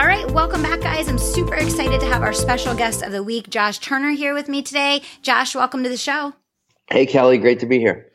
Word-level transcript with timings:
All 0.00 0.06
right, 0.06 0.30
welcome 0.30 0.62
back, 0.62 0.80
guys. 0.80 1.08
I'm 1.08 1.18
super 1.18 1.56
excited 1.56 2.00
to 2.00 2.06
have 2.06 2.22
our 2.22 2.32
special 2.32 2.74
guest 2.74 3.02
of 3.02 3.12
the 3.12 3.22
week, 3.22 3.50
Josh 3.50 3.80
Turner, 3.80 4.12
here 4.12 4.32
with 4.32 4.48
me 4.48 4.62
today. 4.62 5.02
Josh, 5.20 5.54
welcome 5.54 5.82
to 5.82 5.90
the 5.90 5.98
show. 5.98 6.32
Hey, 6.90 7.04
Kelly, 7.04 7.36
great 7.36 7.60
to 7.60 7.66
be 7.66 7.78
here. 7.78 8.10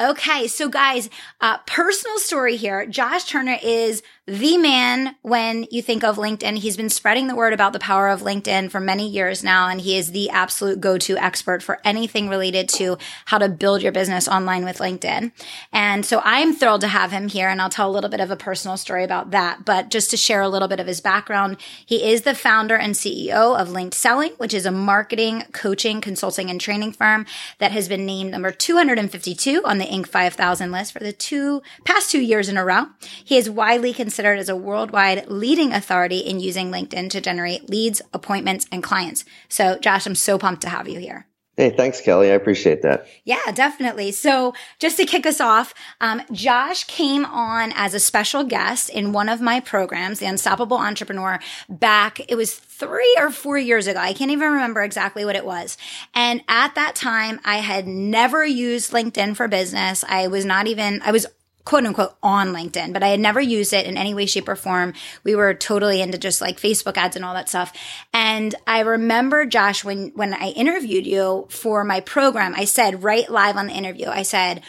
Okay, 0.00 0.46
so 0.46 0.70
guys, 0.70 1.10
uh, 1.42 1.58
personal 1.66 2.16
story 2.16 2.56
here. 2.56 2.86
Josh 2.86 3.24
Turner 3.24 3.58
is 3.62 4.02
the 4.28 4.58
man 4.58 5.16
when 5.22 5.66
you 5.70 5.80
think 5.80 6.04
of 6.04 6.16
LinkedIn. 6.16 6.58
He's 6.58 6.76
been 6.76 6.90
spreading 6.90 7.28
the 7.28 7.34
word 7.34 7.54
about 7.54 7.72
the 7.72 7.78
power 7.78 8.08
of 8.08 8.20
LinkedIn 8.20 8.70
for 8.70 8.78
many 8.78 9.08
years 9.08 9.42
now, 9.42 9.68
and 9.68 9.80
he 9.80 9.96
is 9.96 10.12
the 10.12 10.28
absolute 10.28 10.82
go 10.82 10.98
to 10.98 11.16
expert 11.16 11.62
for 11.62 11.80
anything 11.82 12.28
related 12.28 12.68
to 12.70 12.98
how 13.24 13.38
to 13.38 13.48
build 13.48 13.80
your 13.80 13.90
business 13.90 14.28
online 14.28 14.66
with 14.66 14.80
LinkedIn. 14.80 15.32
And 15.72 16.04
so 16.04 16.20
I'm 16.24 16.54
thrilled 16.54 16.82
to 16.82 16.88
have 16.88 17.10
him 17.10 17.28
here, 17.28 17.48
and 17.48 17.62
I'll 17.62 17.70
tell 17.70 17.90
a 17.90 17.90
little 17.90 18.10
bit 18.10 18.20
of 18.20 18.30
a 18.30 18.36
personal 18.36 18.76
story 18.76 19.02
about 19.02 19.30
that. 19.30 19.64
But 19.64 19.88
just 19.88 20.10
to 20.10 20.18
share 20.18 20.42
a 20.42 20.48
little 20.50 20.68
bit 20.68 20.80
of 20.80 20.86
his 20.86 21.00
background, 21.00 21.56
he 21.86 22.10
is 22.10 22.22
the 22.22 22.34
founder 22.34 22.76
and 22.76 22.92
CEO 22.92 23.58
of 23.58 23.70
Linked 23.70 23.94
Selling, 23.94 24.32
which 24.32 24.52
is 24.52 24.66
a 24.66 24.70
marketing, 24.70 25.44
coaching, 25.52 26.02
consulting, 26.02 26.50
and 26.50 26.60
training 26.60 26.92
firm 26.92 27.24
that 27.60 27.72
has 27.72 27.88
been 27.88 28.04
named 28.04 28.32
number 28.32 28.50
252 28.50 29.62
on 29.64 29.78
the 29.78 29.86
Inc. 29.86 30.06
5000 30.06 30.70
list 30.70 30.92
for 30.92 30.98
the 30.98 31.14
two 31.14 31.62
past 31.84 32.10
two 32.10 32.20
years 32.20 32.50
in 32.50 32.58
a 32.58 32.64
row. 32.64 32.88
He 33.24 33.38
is 33.38 33.48
widely 33.48 33.94
considered 33.94 34.17
considered 34.18 34.40
as 34.40 34.48
a 34.48 34.56
worldwide 34.56 35.28
leading 35.28 35.72
authority 35.72 36.18
in 36.18 36.40
using 36.40 36.72
LinkedIn 36.72 37.08
to 37.08 37.20
generate 37.20 37.70
leads, 37.70 38.02
appointments, 38.12 38.66
and 38.72 38.82
clients. 38.82 39.24
So, 39.48 39.78
Josh, 39.78 40.08
I'm 40.08 40.16
so 40.16 40.38
pumped 40.38 40.62
to 40.62 40.68
have 40.68 40.88
you 40.88 40.98
here. 40.98 41.28
Hey, 41.56 41.70
thanks, 41.70 42.00
Kelly. 42.00 42.32
I 42.32 42.34
appreciate 42.34 42.82
that. 42.82 43.06
Yeah, 43.22 43.52
definitely. 43.54 44.10
So, 44.10 44.54
just 44.80 44.96
to 44.96 45.04
kick 45.04 45.24
us 45.24 45.40
off, 45.40 45.72
um, 46.00 46.22
Josh 46.32 46.82
came 46.82 47.24
on 47.24 47.72
as 47.76 47.94
a 47.94 48.00
special 48.00 48.42
guest 48.42 48.90
in 48.90 49.12
one 49.12 49.28
of 49.28 49.40
my 49.40 49.60
programs, 49.60 50.18
The 50.18 50.26
Unstoppable 50.26 50.78
Entrepreneur, 50.78 51.38
back, 51.68 52.20
it 52.28 52.34
was 52.34 52.56
three 52.56 53.16
or 53.20 53.30
four 53.30 53.56
years 53.56 53.86
ago. 53.86 54.00
I 54.00 54.14
can't 54.14 54.32
even 54.32 54.50
remember 54.50 54.82
exactly 54.82 55.24
what 55.24 55.36
it 55.36 55.44
was. 55.44 55.78
And 56.12 56.42
at 56.48 56.74
that 56.74 56.96
time, 56.96 57.38
I 57.44 57.58
had 57.58 57.86
never 57.86 58.44
used 58.44 58.90
LinkedIn 58.90 59.36
for 59.36 59.46
business. 59.46 60.04
I 60.08 60.26
was 60.26 60.44
not 60.44 60.66
even, 60.66 61.02
I 61.04 61.12
was 61.12 61.26
quote 61.68 61.84
unquote 61.84 62.16
on 62.22 62.54
LinkedIn, 62.54 62.94
but 62.94 63.02
I 63.02 63.08
had 63.08 63.20
never 63.20 63.42
used 63.42 63.74
it 63.74 63.84
in 63.84 63.98
any 63.98 64.14
way, 64.14 64.24
shape, 64.24 64.48
or 64.48 64.56
form. 64.56 64.94
We 65.22 65.34
were 65.34 65.52
totally 65.52 66.00
into 66.00 66.16
just 66.16 66.40
like 66.40 66.58
Facebook 66.58 66.96
ads 66.96 67.14
and 67.14 67.26
all 67.26 67.34
that 67.34 67.50
stuff. 67.50 67.74
And 68.14 68.54
I 68.66 68.80
remember, 68.80 69.44
Josh, 69.44 69.84
when, 69.84 70.12
when 70.14 70.32
I 70.32 70.48
interviewed 70.56 71.06
you 71.06 71.46
for 71.50 71.84
my 71.84 72.00
program, 72.00 72.54
I 72.56 72.64
said 72.64 73.04
right 73.04 73.28
live 73.28 73.58
on 73.58 73.66
the 73.66 73.74
interview, 73.74 74.08
I 74.08 74.22
said, 74.22 74.62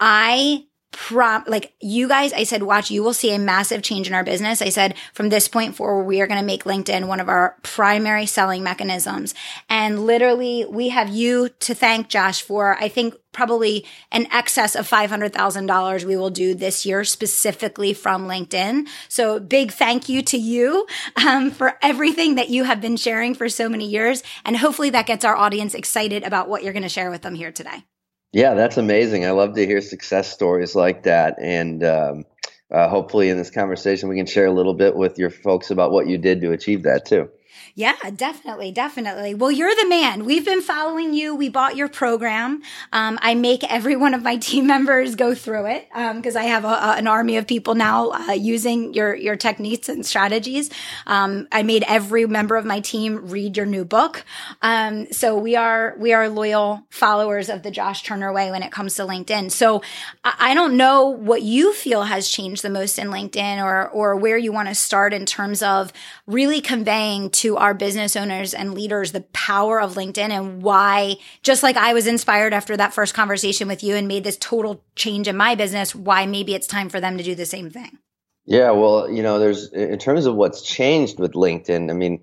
I 0.00 0.64
prom 0.92 1.44
like 1.46 1.72
you 1.80 2.08
guys 2.08 2.32
i 2.32 2.42
said 2.42 2.62
watch 2.62 2.90
you 2.90 3.02
will 3.02 3.14
see 3.14 3.32
a 3.32 3.38
massive 3.38 3.82
change 3.82 4.08
in 4.08 4.14
our 4.14 4.24
business. 4.24 4.60
I 4.62 4.70
said 4.70 4.94
from 5.12 5.28
this 5.28 5.48
point 5.48 5.76
forward 5.76 6.04
we 6.04 6.20
are 6.20 6.26
going 6.26 6.40
to 6.40 6.46
make 6.46 6.64
linkedin 6.64 7.06
one 7.06 7.20
of 7.20 7.28
our 7.28 7.56
primary 7.62 8.26
selling 8.26 8.62
mechanisms. 8.62 9.34
And 9.68 10.04
literally 10.04 10.64
we 10.68 10.88
have 10.88 11.08
you 11.08 11.48
to 11.60 11.74
thank 11.74 12.08
josh 12.08 12.42
for 12.42 12.76
i 12.80 12.88
think 12.88 13.14
probably 13.32 13.86
an 14.10 14.26
excess 14.32 14.74
of 14.74 14.88
$500000 14.88 16.04
we 16.04 16.16
will 16.16 16.30
do 16.30 16.54
this 16.54 16.84
year 16.84 17.04
specifically 17.04 17.94
from 17.94 18.26
linkedin. 18.26 18.88
So 19.08 19.38
big 19.38 19.72
thank 19.72 20.08
you 20.08 20.22
to 20.22 20.36
you 20.36 20.86
um, 21.24 21.50
for 21.50 21.78
everything 21.82 22.34
that 22.34 22.50
you 22.50 22.64
have 22.64 22.80
been 22.80 22.96
sharing 22.96 23.34
for 23.34 23.48
so 23.48 23.68
many 23.68 23.86
years. 23.86 24.22
And 24.44 24.56
hopefully 24.56 24.90
that 24.90 25.06
gets 25.06 25.24
our 25.24 25.36
audience 25.36 25.74
excited 25.74 26.24
about 26.24 26.48
what 26.48 26.64
you're 26.64 26.72
going 26.72 26.82
to 26.82 26.88
share 26.88 27.10
with 27.10 27.22
them 27.22 27.34
here 27.34 27.52
today 27.52 27.84
yeah, 28.32 28.54
that's 28.54 28.78
amazing. 28.78 29.26
I 29.26 29.32
love 29.32 29.54
to 29.56 29.66
hear 29.66 29.80
success 29.80 30.32
stories 30.32 30.76
like 30.76 31.04
that. 31.04 31.36
And 31.40 31.84
um, 31.84 32.24
uh, 32.72 32.88
hopefully, 32.88 33.30
in 33.30 33.38
this 33.38 33.50
conversation, 33.50 34.08
we 34.08 34.16
can 34.16 34.26
share 34.26 34.46
a 34.46 34.52
little 34.52 34.74
bit 34.74 34.96
with 34.96 35.18
your 35.18 35.30
folks 35.30 35.70
about 35.70 35.92
what 35.92 36.08
you 36.08 36.18
did 36.18 36.42
to 36.42 36.52
achieve 36.52 36.84
that, 36.84 37.06
too. 37.06 37.30
Yeah, 37.80 37.96
definitely, 38.14 38.72
definitely. 38.72 39.32
Well, 39.32 39.50
you're 39.50 39.74
the 39.74 39.88
man. 39.88 40.26
We've 40.26 40.44
been 40.44 40.60
following 40.60 41.14
you. 41.14 41.34
We 41.34 41.48
bought 41.48 41.76
your 41.76 41.88
program. 41.88 42.60
Um, 42.92 43.18
I 43.22 43.34
make 43.34 43.64
every 43.64 43.96
one 43.96 44.12
of 44.12 44.22
my 44.22 44.36
team 44.48 44.66
members 44.66 45.14
go 45.14 45.34
through 45.34 45.64
it 45.64 45.88
because 45.88 46.36
um, 46.36 46.42
I 46.42 46.44
have 46.44 46.66
a, 46.66 46.68
a, 46.68 46.94
an 46.98 47.06
army 47.06 47.38
of 47.38 47.46
people 47.46 47.74
now 47.74 48.10
uh, 48.10 48.32
using 48.32 48.92
your 48.92 49.14
your 49.14 49.34
techniques 49.34 49.88
and 49.88 50.04
strategies. 50.04 50.68
Um, 51.06 51.48
I 51.50 51.62
made 51.62 51.82
every 51.88 52.26
member 52.26 52.56
of 52.56 52.66
my 52.66 52.80
team 52.80 53.30
read 53.30 53.56
your 53.56 53.64
new 53.64 53.86
book. 53.86 54.26
Um, 54.60 55.10
so 55.10 55.38
we 55.38 55.56
are 55.56 55.94
we 55.98 56.12
are 56.12 56.28
loyal 56.28 56.84
followers 56.90 57.48
of 57.48 57.62
the 57.62 57.70
Josh 57.70 58.02
Turner 58.02 58.30
way 58.30 58.50
when 58.50 58.62
it 58.62 58.72
comes 58.72 58.96
to 58.96 59.04
LinkedIn. 59.04 59.50
So 59.52 59.80
I, 60.22 60.34
I 60.50 60.54
don't 60.54 60.76
know 60.76 61.06
what 61.06 61.40
you 61.40 61.72
feel 61.72 62.02
has 62.02 62.28
changed 62.28 62.60
the 62.60 62.68
most 62.68 62.98
in 62.98 63.08
LinkedIn 63.08 63.64
or 63.64 63.88
or 63.88 64.16
where 64.16 64.36
you 64.36 64.52
want 64.52 64.68
to 64.68 64.74
start 64.74 65.14
in 65.14 65.24
terms 65.24 65.62
of 65.62 65.94
really 66.26 66.60
conveying 66.60 67.30
to 67.30 67.56
our 67.56 67.69
business 67.74 68.16
owners 68.16 68.54
and 68.54 68.74
leaders 68.74 69.12
the 69.12 69.22
power 69.32 69.80
of 69.80 69.94
LinkedIn 69.94 70.30
and 70.30 70.62
why, 70.62 71.16
just 71.42 71.62
like 71.62 71.76
I 71.76 71.94
was 71.94 72.06
inspired 72.06 72.52
after 72.52 72.76
that 72.76 72.94
first 72.94 73.14
conversation 73.14 73.68
with 73.68 73.82
you 73.82 73.94
and 73.94 74.08
made 74.08 74.24
this 74.24 74.36
total 74.38 74.84
change 74.96 75.28
in 75.28 75.36
my 75.36 75.54
business, 75.54 75.94
why 75.94 76.26
maybe 76.26 76.54
it's 76.54 76.66
time 76.66 76.88
for 76.88 77.00
them 77.00 77.18
to 77.18 77.24
do 77.24 77.34
the 77.34 77.46
same 77.46 77.70
thing. 77.70 77.98
Yeah, 78.46 78.70
well, 78.70 79.08
you 79.10 79.22
know, 79.22 79.38
there's 79.38 79.72
in 79.72 79.98
terms 79.98 80.26
of 80.26 80.34
what's 80.34 80.62
changed 80.62 81.20
with 81.20 81.32
LinkedIn. 81.32 81.90
I 81.90 81.94
mean, 81.94 82.20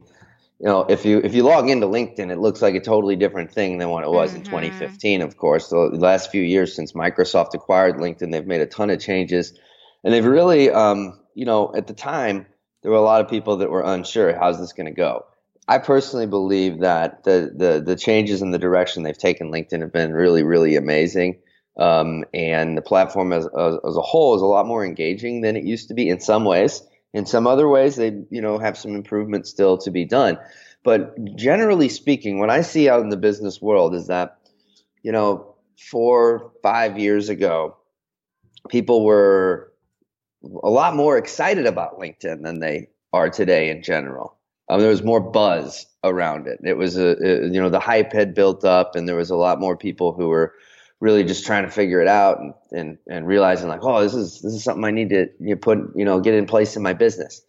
you 0.59 0.66
know, 0.66 0.81
if 0.90 1.06
you 1.06 1.19
if 1.24 1.34
you 1.34 1.44
log 1.44 1.69
into 1.69 1.88
LinkedIn, 1.88 2.31
it 2.31 2.40
looks 2.40 2.62
like 2.62 2.75
a 2.75 2.80
totally 2.80 3.16
different 3.16 3.52
thing 3.52 3.78
than 3.78 3.90
what 3.90 4.03
it 4.03 4.09
was 4.09 4.31
mm-hmm. 4.31 4.40
in 4.40 4.46
2015. 4.46 5.22
Of 5.22 5.38
course, 5.38 5.69
the 5.69 5.78
last 5.78 6.31
few 6.31 6.41
years 6.41 6.75
since 6.75 6.94
Microsoft 6.94 7.53
acquired 7.53 7.96
LinkedIn, 7.96 8.31
they've 8.31 8.46
made 8.46 8.62
a 8.62 8.66
ton 8.66 8.90
of 8.90 9.00
changes, 9.00 9.57
and 10.03 10.13
they've 10.13 10.25
really, 10.25 10.72
um, 10.72 11.19
you 11.36 11.46
know, 11.46 11.74
at 11.75 11.88
the 11.88 11.94
time 11.94 12.47
there 12.81 12.91
were 12.91 12.97
a 12.97 13.02
lot 13.02 13.22
of 13.22 13.30
people 13.30 13.57
that 13.57 13.69
were 13.69 13.84
unsure 13.84 14.38
how's 14.38 14.59
this 14.59 14.74
going 14.74 14.88
to 14.88 14.91
go. 14.91 15.25
I 15.67 15.79
personally 15.79 16.28
believe 16.28 16.79
that 16.79 17.23
the, 17.23 17.51
the 17.53 17.83
the 17.85 17.95
changes 17.95 18.41
in 18.41 18.51
the 18.51 18.59
direction 18.59 19.03
they've 19.03 19.17
taken 19.17 19.51
LinkedIn 19.51 19.81
have 19.81 19.91
been 19.91 20.13
really 20.13 20.44
really 20.44 20.75
amazing, 20.75 21.39
um, 21.78 22.23
and 22.33 22.78
the 22.78 22.81
platform 22.81 23.33
as, 23.33 23.45
as, 23.45 23.75
as 23.85 23.97
a 23.97 24.01
whole 24.01 24.35
is 24.35 24.41
a 24.41 24.45
lot 24.45 24.66
more 24.66 24.85
engaging 24.85 25.41
than 25.41 25.57
it 25.57 25.66
used 25.66 25.89
to 25.89 25.94
be 25.94 26.09
in 26.09 26.19
some 26.19 26.45
ways. 26.45 26.81
In 27.13 27.25
some 27.25 27.47
other 27.47 27.67
ways, 27.67 27.97
they 27.97 28.23
you 28.29 28.41
know 28.41 28.57
have 28.59 28.77
some 28.77 28.95
improvements 28.95 29.50
still 29.50 29.77
to 29.79 29.91
be 29.91 30.06
done. 30.06 30.38
But 30.83 31.35
generally 31.35 31.89
speaking, 31.89 32.39
what 32.39 32.50
I 32.50 32.61
see 32.61 32.88
out 32.89 33.01
in 33.01 33.09
the 33.09 33.17
business 33.17 33.61
world 33.61 33.94
is 33.94 34.07
that 34.07 34.38
you 35.03 35.11
know 35.11 35.56
four 35.77 36.53
five 36.63 36.97
years 36.97 37.27
ago, 37.27 37.75
people 38.69 39.03
were 39.03 39.73
a 40.63 40.69
lot 40.69 40.95
more 40.95 41.17
excited 41.17 41.66
about 41.66 42.00
LinkedIn 42.00 42.41
than 42.41 42.59
they 42.59 42.88
are 43.11 43.29
today 43.29 43.69
in 43.69 43.83
general. 43.83 44.37
Um, 44.69 44.81
there 44.81 44.89
was 44.89 45.03
more 45.03 45.19
buzz 45.19 45.85
around 46.03 46.47
it. 46.47 46.59
It 46.63 46.78
was 46.78 46.97
a, 46.97 47.16
a, 47.22 47.47
you 47.47 47.61
know 47.61 47.69
the 47.69 47.79
hype 47.79 48.13
had 48.13 48.33
built 48.33 48.66
up, 48.66 48.95
and 48.95 49.07
there 49.07 49.16
was 49.16 49.29
a 49.29 49.35
lot 49.35 49.59
more 49.59 49.78
people 49.78 50.13
who 50.13 50.28
were 50.28 50.53
really 51.00 51.23
just 51.23 51.45
trying 51.45 51.63
to 51.63 51.72
figure 51.72 52.01
it 52.01 52.07
out 52.07 52.39
and 52.39 52.53
and, 52.72 52.97
and 53.09 53.27
realizing 53.27 53.67
like, 53.69 53.83
oh, 53.83 54.01
this 54.01 54.13
is 54.13 54.41
this 54.41 54.53
is 54.53 54.63
something 54.63 54.83
I 54.83 54.91
need 54.91 55.09
to 55.09 55.27
you 55.39 55.56
know, 55.56 55.56
put 55.56 55.79
you 55.95 56.06
know 56.06 56.19
get 56.19 56.33
in 56.33 56.45
place 56.45 56.75
in 56.75 56.83
my 56.83 56.94
business. 56.94 57.41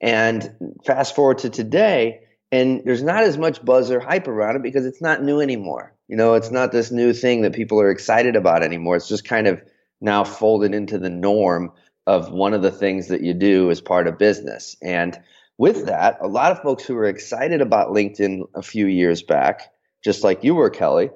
And 0.00 0.74
fast 0.84 1.14
forward 1.14 1.38
to 1.38 1.50
today, 1.50 2.22
and 2.50 2.82
there's 2.84 3.02
not 3.02 3.22
as 3.22 3.38
much 3.38 3.64
buzz 3.64 3.90
or 3.90 4.00
hype 4.00 4.26
around 4.26 4.56
it 4.56 4.62
because 4.62 4.84
it's 4.84 5.00
not 5.00 5.22
new 5.22 5.40
anymore. 5.40 5.94
You 6.08 6.16
know, 6.16 6.34
it's 6.34 6.50
not 6.50 6.72
this 6.72 6.90
new 6.90 7.12
thing 7.12 7.42
that 7.42 7.54
people 7.54 7.80
are 7.80 7.90
excited 7.90 8.34
about 8.34 8.62
anymore. 8.62 8.96
It's 8.96 9.08
just 9.08 9.24
kind 9.24 9.46
of 9.46 9.62
now 10.00 10.24
folded 10.24 10.74
into 10.74 10.98
the 10.98 11.08
norm 11.08 11.72
of 12.06 12.32
one 12.32 12.52
of 12.52 12.62
the 12.62 12.72
things 12.72 13.08
that 13.08 13.22
you 13.22 13.32
do 13.32 13.70
as 13.70 13.80
part 13.80 14.08
of 14.08 14.18
business. 14.18 14.76
And 14.82 15.16
with 15.58 15.86
that, 15.86 16.18
a 16.20 16.28
lot 16.28 16.52
of 16.52 16.60
folks 16.60 16.84
who 16.84 16.94
were 16.94 17.04
excited 17.04 17.60
about 17.60 17.88
LinkedIn 17.88 18.42
a 18.54 18.62
few 18.62 18.86
years 18.86 19.22
back, 19.22 19.72
just 20.02 20.24
like 20.24 20.42
you 20.44 20.54
were, 20.54 20.70
Kelly, 20.70 21.10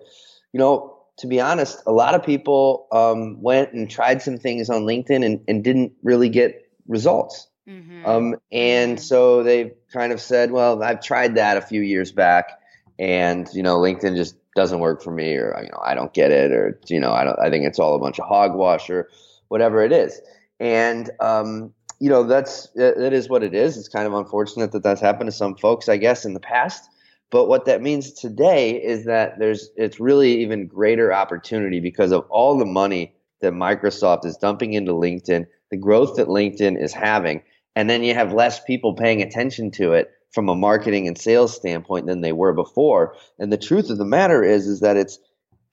you 0.53 0.59
know, 0.59 0.99
to 1.19 1.27
be 1.27 1.41
honest, 1.41 1.83
a 1.87 1.93
lot 1.93 2.15
of 2.15 2.23
people 2.23 2.87
um, 2.93 3.41
went 3.41 3.73
and 3.73 3.91
tried 3.91 4.21
some 4.21 4.37
things 4.37 4.69
on 4.69 4.83
LinkedIn 4.83 5.25
and, 5.25 5.41
and 5.49 5.65
didn't 5.65 5.93
really 6.03 6.29
get 6.29 6.71
results. 6.87 7.49
Mm-hmm. 7.69 8.07
Um, 8.07 8.37
and 8.53 8.99
mm-hmm. 8.99 9.03
so 9.03 9.43
they 9.43 9.73
kind 9.93 10.13
of 10.13 10.21
said, 10.21 10.51
well, 10.51 10.83
I've 10.83 11.03
tried 11.03 11.37
that 11.37 11.57
a 11.57 11.63
few 11.63 11.81
years 11.81 12.13
back 12.13 12.61
and, 12.99 13.49
you 13.55 13.63
know, 13.63 13.79
LinkedIn 13.79 14.17
just 14.17 14.37
doesn't 14.55 14.79
work 14.79 15.03
for 15.03 15.11
me 15.11 15.35
or, 15.35 15.59
you 15.63 15.71
know, 15.71 15.81
I 15.85 15.95
don't 15.95 16.13
get 16.13 16.31
it 16.31 16.53
or, 16.53 16.79
you 16.89 17.01
know, 17.01 17.13
I 17.13 17.25
don't, 17.25 17.39
I 17.39 17.51
think 17.51 17.65
it's 17.65 17.79
all 17.79 17.95
a 17.95 17.99
bunch 17.99 18.19
of 18.19 18.27
hogwash 18.27 18.91
or 18.91 19.09
whatever 19.49 19.83
it 19.83 19.93
is 19.93 20.21
and 20.59 21.11
um, 21.21 21.73
you 21.99 22.11
know 22.11 22.25
that's 22.25 22.69
that 22.75 23.13
is 23.13 23.29
what 23.29 23.43
it 23.43 23.55
is. 23.55 23.77
It's 23.77 23.89
kind 23.89 24.07
of 24.07 24.15
unfortunate 24.15 24.73
that 24.73 24.83
that's 24.83 25.01
happened 25.01 25.29
to 25.29 25.37
some 25.37 25.57
folks, 25.57 25.89
I 25.89 25.97
guess, 25.97 26.25
in 26.25 26.35
the 26.35 26.41
past. 26.41 26.89
But 27.31 27.49
what 27.49 27.65
that 27.65 27.83
means 27.83 28.13
today 28.13 28.83
is 28.83 29.05
that 29.07 29.39
there's 29.39 29.71
it's 29.77 29.99
really 29.99 30.43
even 30.43 30.67
greater 30.67 31.13
opportunity 31.13 31.81
because 31.81 32.13
of 32.13 32.27
all 32.31 32.59
the 32.59 32.65
money 32.67 33.15
that 33.41 33.53
Microsoft 33.53 34.25
is 34.25 34.37
dumping 34.37 34.75
into 34.75 34.93
LinkedIn, 34.93 35.47
the 35.71 35.77
growth 35.77 36.17
that 36.17 36.29
LinkedIn 36.29 36.81
is 36.81 36.93
having, 36.93 37.43
and 37.75 37.91
then 37.91 38.03
you 38.03 38.15
have 38.15 38.33
less 38.33 38.63
people 38.65 38.95
paying 38.95 39.23
attention 39.23 39.71
to 39.73 39.93
it 39.93 40.11
from 40.33 40.49
a 40.49 40.55
marketing 40.55 41.09
and 41.09 41.17
sales 41.17 41.55
standpoint 41.55 42.07
than 42.07 42.21
they 42.21 42.33
were 42.33 42.53
before. 42.53 43.17
And 43.39 43.53
the 43.53 43.57
truth 43.57 43.91
of 43.91 43.99
the 43.99 44.05
matter 44.05 44.43
is 44.43 44.67
is 44.67 44.81
that 44.81 44.97
it's 44.97 45.19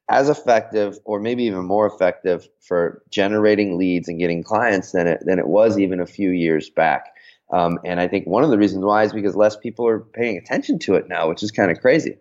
as 0.09 0.29
effective 0.29 0.99
or 1.05 1.19
maybe 1.19 1.43
even 1.43 1.65
more 1.65 1.85
effective 1.87 2.47
for 2.59 3.01
generating 3.09 3.77
leads 3.77 4.07
and 4.07 4.19
getting 4.19 4.43
clients 4.43 4.91
than 4.91 5.07
it 5.07 5.21
than 5.25 5.39
it 5.39 5.47
was 5.47 5.77
even 5.79 5.99
a 5.99 6.05
few 6.05 6.29
years 6.29 6.69
back. 6.69 7.15
Um, 7.51 7.79
and 7.85 7.99
I 7.99 8.07
think 8.07 8.25
one 8.25 8.43
of 8.43 8.49
the 8.49 8.57
reasons 8.57 8.83
why 8.83 9.03
is 9.03 9.13
because 9.13 9.35
less 9.35 9.55
people 9.55 9.87
are 9.87 9.99
paying 9.99 10.37
attention 10.37 10.79
to 10.79 10.95
it 10.95 11.07
now, 11.07 11.29
which 11.29 11.43
is 11.43 11.51
kind 11.51 11.71
of 11.71 11.79
crazy. 11.79 12.17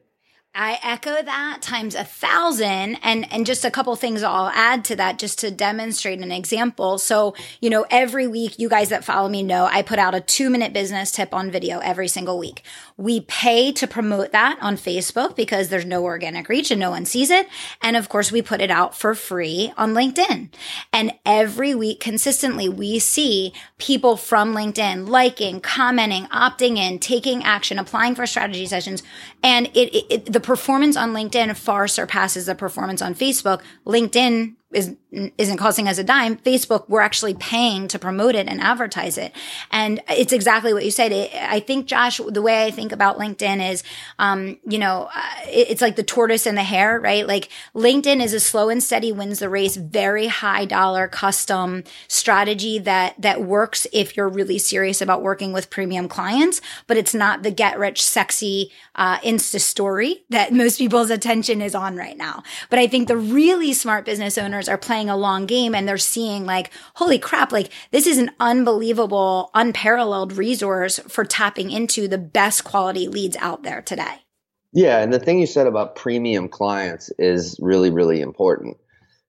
I 0.54 0.78
echo 0.82 1.22
that 1.22 1.62
times 1.62 1.94
a 1.94 2.04
thousand 2.04 2.98
and, 3.02 3.32
and 3.32 3.46
just 3.46 3.64
a 3.64 3.70
couple 3.70 3.96
things 3.96 4.22
I'll 4.22 4.50
add 4.50 4.84
to 4.86 4.96
that 4.96 5.18
just 5.18 5.38
to 5.38 5.50
demonstrate 5.50 6.20
an 6.20 6.30
example. 6.30 6.98
So, 6.98 7.34
you 7.62 7.70
know, 7.70 7.86
every 7.90 8.26
week, 8.26 8.58
you 8.58 8.68
guys 8.68 8.90
that 8.90 9.02
follow 9.02 9.30
me 9.30 9.42
know 9.42 9.64
I 9.64 9.80
put 9.80 9.98
out 9.98 10.14
a 10.14 10.20
two 10.20 10.50
minute 10.50 10.74
business 10.74 11.10
tip 11.10 11.32
on 11.32 11.50
video 11.50 11.78
every 11.78 12.06
single 12.06 12.38
week. 12.38 12.62
We 13.02 13.22
pay 13.22 13.72
to 13.72 13.88
promote 13.88 14.30
that 14.30 14.58
on 14.60 14.76
Facebook 14.76 15.34
because 15.34 15.70
there's 15.70 15.84
no 15.84 16.04
organic 16.04 16.48
reach 16.48 16.70
and 16.70 16.78
no 16.78 16.90
one 16.90 17.04
sees 17.04 17.30
it. 17.30 17.48
And 17.80 17.96
of 17.96 18.08
course, 18.08 18.30
we 18.30 18.42
put 18.42 18.60
it 18.60 18.70
out 18.70 18.96
for 18.96 19.16
free 19.16 19.72
on 19.76 19.92
LinkedIn. 19.92 20.50
And 20.92 21.12
every 21.26 21.74
week 21.74 21.98
consistently, 21.98 22.68
we 22.68 23.00
see 23.00 23.52
people 23.78 24.16
from 24.16 24.54
LinkedIn 24.54 25.08
liking, 25.08 25.60
commenting, 25.60 26.26
opting 26.26 26.76
in, 26.76 27.00
taking 27.00 27.42
action, 27.42 27.76
applying 27.80 28.14
for 28.14 28.24
strategy 28.24 28.66
sessions. 28.66 29.02
And 29.42 29.66
it, 29.74 29.92
it, 29.92 30.06
it 30.08 30.32
the 30.32 30.38
performance 30.38 30.96
on 30.96 31.12
LinkedIn 31.12 31.56
far 31.56 31.88
surpasses 31.88 32.46
the 32.46 32.54
performance 32.54 33.02
on 33.02 33.16
Facebook. 33.16 33.62
LinkedIn 33.84 34.54
is 34.72 34.96
isn't 35.12 35.58
costing 35.58 35.88
us 35.88 35.98
a 35.98 36.04
dime. 36.04 36.36
Facebook, 36.38 36.88
we're 36.88 37.02
actually 37.02 37.34
paying 37.34 37.86
to 37.88 37.98
promote 37.98 38.34
it 38.34 38.48
and 38.48 38.60
advertise 38.60 39.18
it. 39.18 39.32
And 39.70 40.02
it's 40.08 40.32
exactly 40.32 40.72
what 40.72 40.86
you 40.86 40.90
said. 40.90 41.12
It, 41.12 41.30
I 41.34 41.60
think, 41.60 41.86
Josh, 41.86 42.18
the 42.26 42.40
way 42.40 42.64
I 42.64 42.70
think 42.70 42.92
about 42.92 43.18
LinkedIn 43.18 43.70
is, 43.70 43.84
um, 44.18 44.58
you 44.66 44.78
know, 44.78 45.10
uh, 45.14 45.22
it, 45.46 45.70
it's 45.70 45.82
like 45.82 45.96
the 45.96 46.02
tortoise 46.02 46.46
and 46.46 46.56
the 46.56 46.62
hare, 46.62 46.98
right? 46.98 47.26
Like 47.26 47.50
LinkedIn 47.74 48.22
is 48.22 48.32
a 48.32 48.40
slow 48.40 48.70
and 48.70 48.82
steady 48.82 49.12
wins 49.12 49.40
the 49.40 49.50
race, 49.50 49.76
very 49.76 50.28
high 50.28 50.64
dollar 50.64 51.08
custom 51.08 51.84
strategy 52.08 52.78
that, 52.78 53.20
that 53.20 53.42
works 53.42 53.86
if 53.92 54.16
you're 54.16 54.30
really 54.30 54.58
serious 54.58 55.02
about 55.02 55.22
working 55.22 55.52
with 55.52 55.68
premium 55.68 56.08
clients, 56.08 56.62
but 56.86 56.96
it's 56.96 57.14
not 57.14 57.42
the 57.42 57.50
get 57.50 57.78
rich 57.78 58.02
sexy, 58.02 58.70
uh, 58.94 59.18
Insta 59.20 59.60
story 59.60 60.24
that 60.30 60.52
most 60.52 60.78
people's 60.78 61.10
attention 61.10 61.62
is 61.62 61.74
on 61.74 61.96
right 61.96 62.16
now. 62.16 62.42
But 62.70 62.78
I 62.78 62.86
think 62.86 63.08
the 63.08 63.16
really 63.16 63.72
smart 63.72 64.04
business 64.04 64.36
owners 64.36 64.68
are 64.68 64.78
playing 64.78 65.08
a 65.08 65.16
long 65.16 65.46
game 65.46 65.74
and 65.74 65.88
they're 65.88 65.98
seeing 65.98 66.44
like, 66.44 66.70
holy 66.94 67.18
crap, 67.18 67.52
like 67.52 67.70
this 67.90 68.06
is 68.06 68.18
an 68.18 68.30
unbelievable, 68.40 69.50
unparalleled 69.54 70.34
resource 70.34 70.98
for 71.08 71.24
tapping 71.24 71.70
into 71.70 72.08
the 72.08 72.18
best 72.18 72.64
quality 72.64 73.08
leads 73.08 73.36
out 73.36 73.62
there 73.62 73.82
today. 73.82 74.22
Yeah. 74.72 74.98
And 74.98 75.12
the 75.12 75.18
thing 75.18 75.38
you 75.38 75.46
said 75.46 75.66
about 75.66 75.96
premium 75.96 76.48
clients 76.48 77.10
is 77.18 77.58
really, 77.60 77.90
really 77.90 78.20
important. 78.20 78.76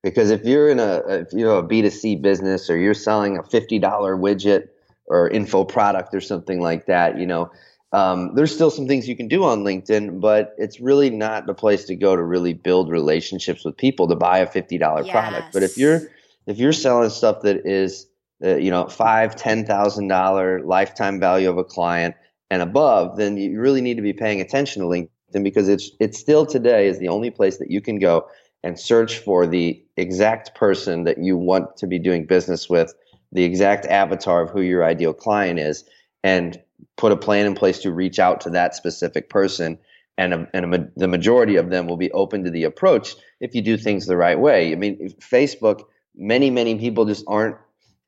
Because 0.02 0.32
if 0.32 0.44
you're 0.46 0.70
in 0.70 0.80
a 0.80 0.98
if 1.08 1.32
you're 1.32 1.58
a 1.58 1.64
B2C 1.64 2.22
business 2.22 2.70
or 2.70 2.78
you're 2.78 2.94
selling 2.94 3.38
a 3.38 3.44
$50 3.44 3.80
widget 3.82 4.68
or 5.06 5.30
info 5.30 5.64
product 5.64 6.14
or 6.14 6.20
something 6.20 6.60
like 6.60 6.88
that, 6.88 7.18
you 7.18 7.26
know, 7.26 7.50
um, 7.94 8.34
there's 8.34 8.54
still 8.54 8.72
some 8.72 8.88
things 8.88 9.08
you 9.08 9.16
can 9.16 9.28
do 9.28 9.44
on 9.44 9.64
LinkedIn, 9.64 10.20
but 10.20 10.56
it's 10.58 10.80
really 10.80 11.12
not 11.12 11.46
the 11.46 11.54
place 11.54 11.86
to 11.86 11.96
go 11.96 12.16
to 12.16 12.24
really 12.24 12.54
build 12.54 12.90
relationships 12.90 13.64
with 13.64 13.78
people 13.78 14.08
to 14.08 14.16
buy 14.16 14.40
a 14.40 14.48
fifty 14.48 14.80
dollar 14.80 15.04
yes. 15.04 15.12
product. 15.12 15.54
But 15.54 15.62
if 15.62 15.78
you're 15.78 16.02
if 16.48 16.58
you're 16.58 16.74
selling 16.74 17.12
stuff 17.12 17.44
that 17.44 17.68
is 17.68 18.08
uh, 18.44 18.56
you 18.56 18.72
know 18.72 18.88
five 18.88 19.36
ten 19.36 19.64
thousand 19.64 20.08
dollar 20.08 20.62
lifetime 20.64 21.20
value 21.20 21.48
of 21.48 21.60
a 21.60 21.64
client 21.64 22.16
and 22.50 22.64
above, 22.64 23.18
then 23.18 23.38
you 23.38 23.60
really 23.60 23.82
need 23.82 23.96
to 23.98 24.04
be 24.04 24.14
paying 24.14 24.42
attention 24.42 24.82
to 24.82 24.88
LinkedIn 24.88 25.44
because 25.44 25.70
it's 25.70 25.92
it's 26.00 26.18
still 26.18 26.48
today 26.48 26.88
is 26.88 26.98
the 26.98 27.10
only 27.10 27.30
place 27.30 27.58
that 27.58 27.70
you 27.70 27.80
can 27.80 28.00
go 28.00 28.28
and 28.64 28.80
search 28.80 29.20
for 29.20 29.46
the 29.46 29.84
exact 29.98 30.56
person 30.56 31.04
that 31.04 31.20
you 31.20 31.38
want 31.38 31.78
to 31.78 31.86
be 31.86 32.00
doing 32.00 32.26
business 32.26 32.70
with, 32.70 32.94
the 33.32 33.44
exact 33.44 33.86
avatar 33.86 34.42
of 34.42 34.50
who 34.50 34.62
your 34.62 34.84
ideal 34.84 35.14
client 35.14 35.60
is, 35.60 35.84
and 36.24 36.60
put 36.98 37.12
a 37.12 37.18
plan 37.18 37.46
in 37.46 37.56
place 37.56 37.80
to 37.80 37.92
reach 37.92 38.20
out 38.20 38.42
to 38.42 38.50
that 38.52 38.76
specific 38.76 39.30
person 39.30 39.78
and, 40.18 40.34
a, 40.34 40.48
and 40.54 40.74
a, 40.74 40.88
the 40.96 41.08
majority 41.08 41.56
of 41.56 41.70
them 41.70 41.88
will 41.88 41.98
be 41.98 42.12
open 42.12 42.44
to 42.44 42.52
the 42.52 42.64
approach 42.64 43.16
if 43.40 43.56
you 43.56 43.62
do 43.62 43.78
things 43.78 44.06
the 44.06 44.18
right 44.18 44.40
way 44.40 44.72
i 44.72 44.76
mean 44.76 45.14
facebook 45.20 45.84
many 46.16 46.50
many 46.50 46.78
people 46.78 47.06
just 47.06 47.24
aren't 47.28 47.58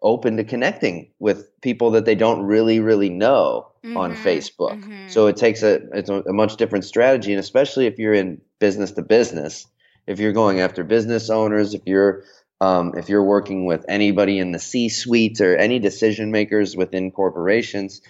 open 0.01 0.37
to 0.37 0.43
connecting 0.43 1.09
with 1.19 1.49
people 1.61 1.91
that 1.91 2.05
they 2.05 2.15
don't 2.15 2.43
really 2.43 2.79
really 2.79 3.09
know 3.09 3.67
mm-hmm, 3.83 3.97
on 3.97 4.15
facebook 4.15 4.79
mm-hmm. 4.79 5.07
so 5.07 5.27
it 5.27 5.37
takes 5.37 5.63
a 5.63 5.75
it's 5.93 6.09
a, 6.09 6.21
a 6.21 6.33
much 6.33 6.57
different 6.57 6.85
strategy 6.85 7.31
and 7.31 7.39
especially 7.39 7.87
if 7.87 7.97
you're 7.97 8.13
in 8.13 8.39
business 8.59 8.91
to 8.91 9.01
business 9.01 9.65
if 10.05 10.19
you're 10.19 10.33
going 10.33 10.59
after 10.59 10.83
business 10.83 11.29
owners 11.29 11.73
if 11.73 11.81
you're 11.85 12.23
um, 12.61 12.93
if 12.95 13.09
you're 13.09 13.23
working 13.23 13.65
with 13.65 13.85
anybody 13.89 14.39
in 14.39 14.51
the 14.51 14.59
C 14.59 14.89
suite 14.89 15.41
or 15.41 15.55
any 15.55 15.79
decision 15.79 16.31
makers 16.31 16.75
within 16.75 17.11
corporations, 17.11 18.01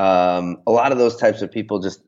um, 0.00 0.56
a 0.66 0.72
lot 0.72 0.92
of 0.92 0.98
those 0.98 1.16
types 1.16 1.42
of 1.42 1.52
people 1.52 1.78
just 1.78 2.00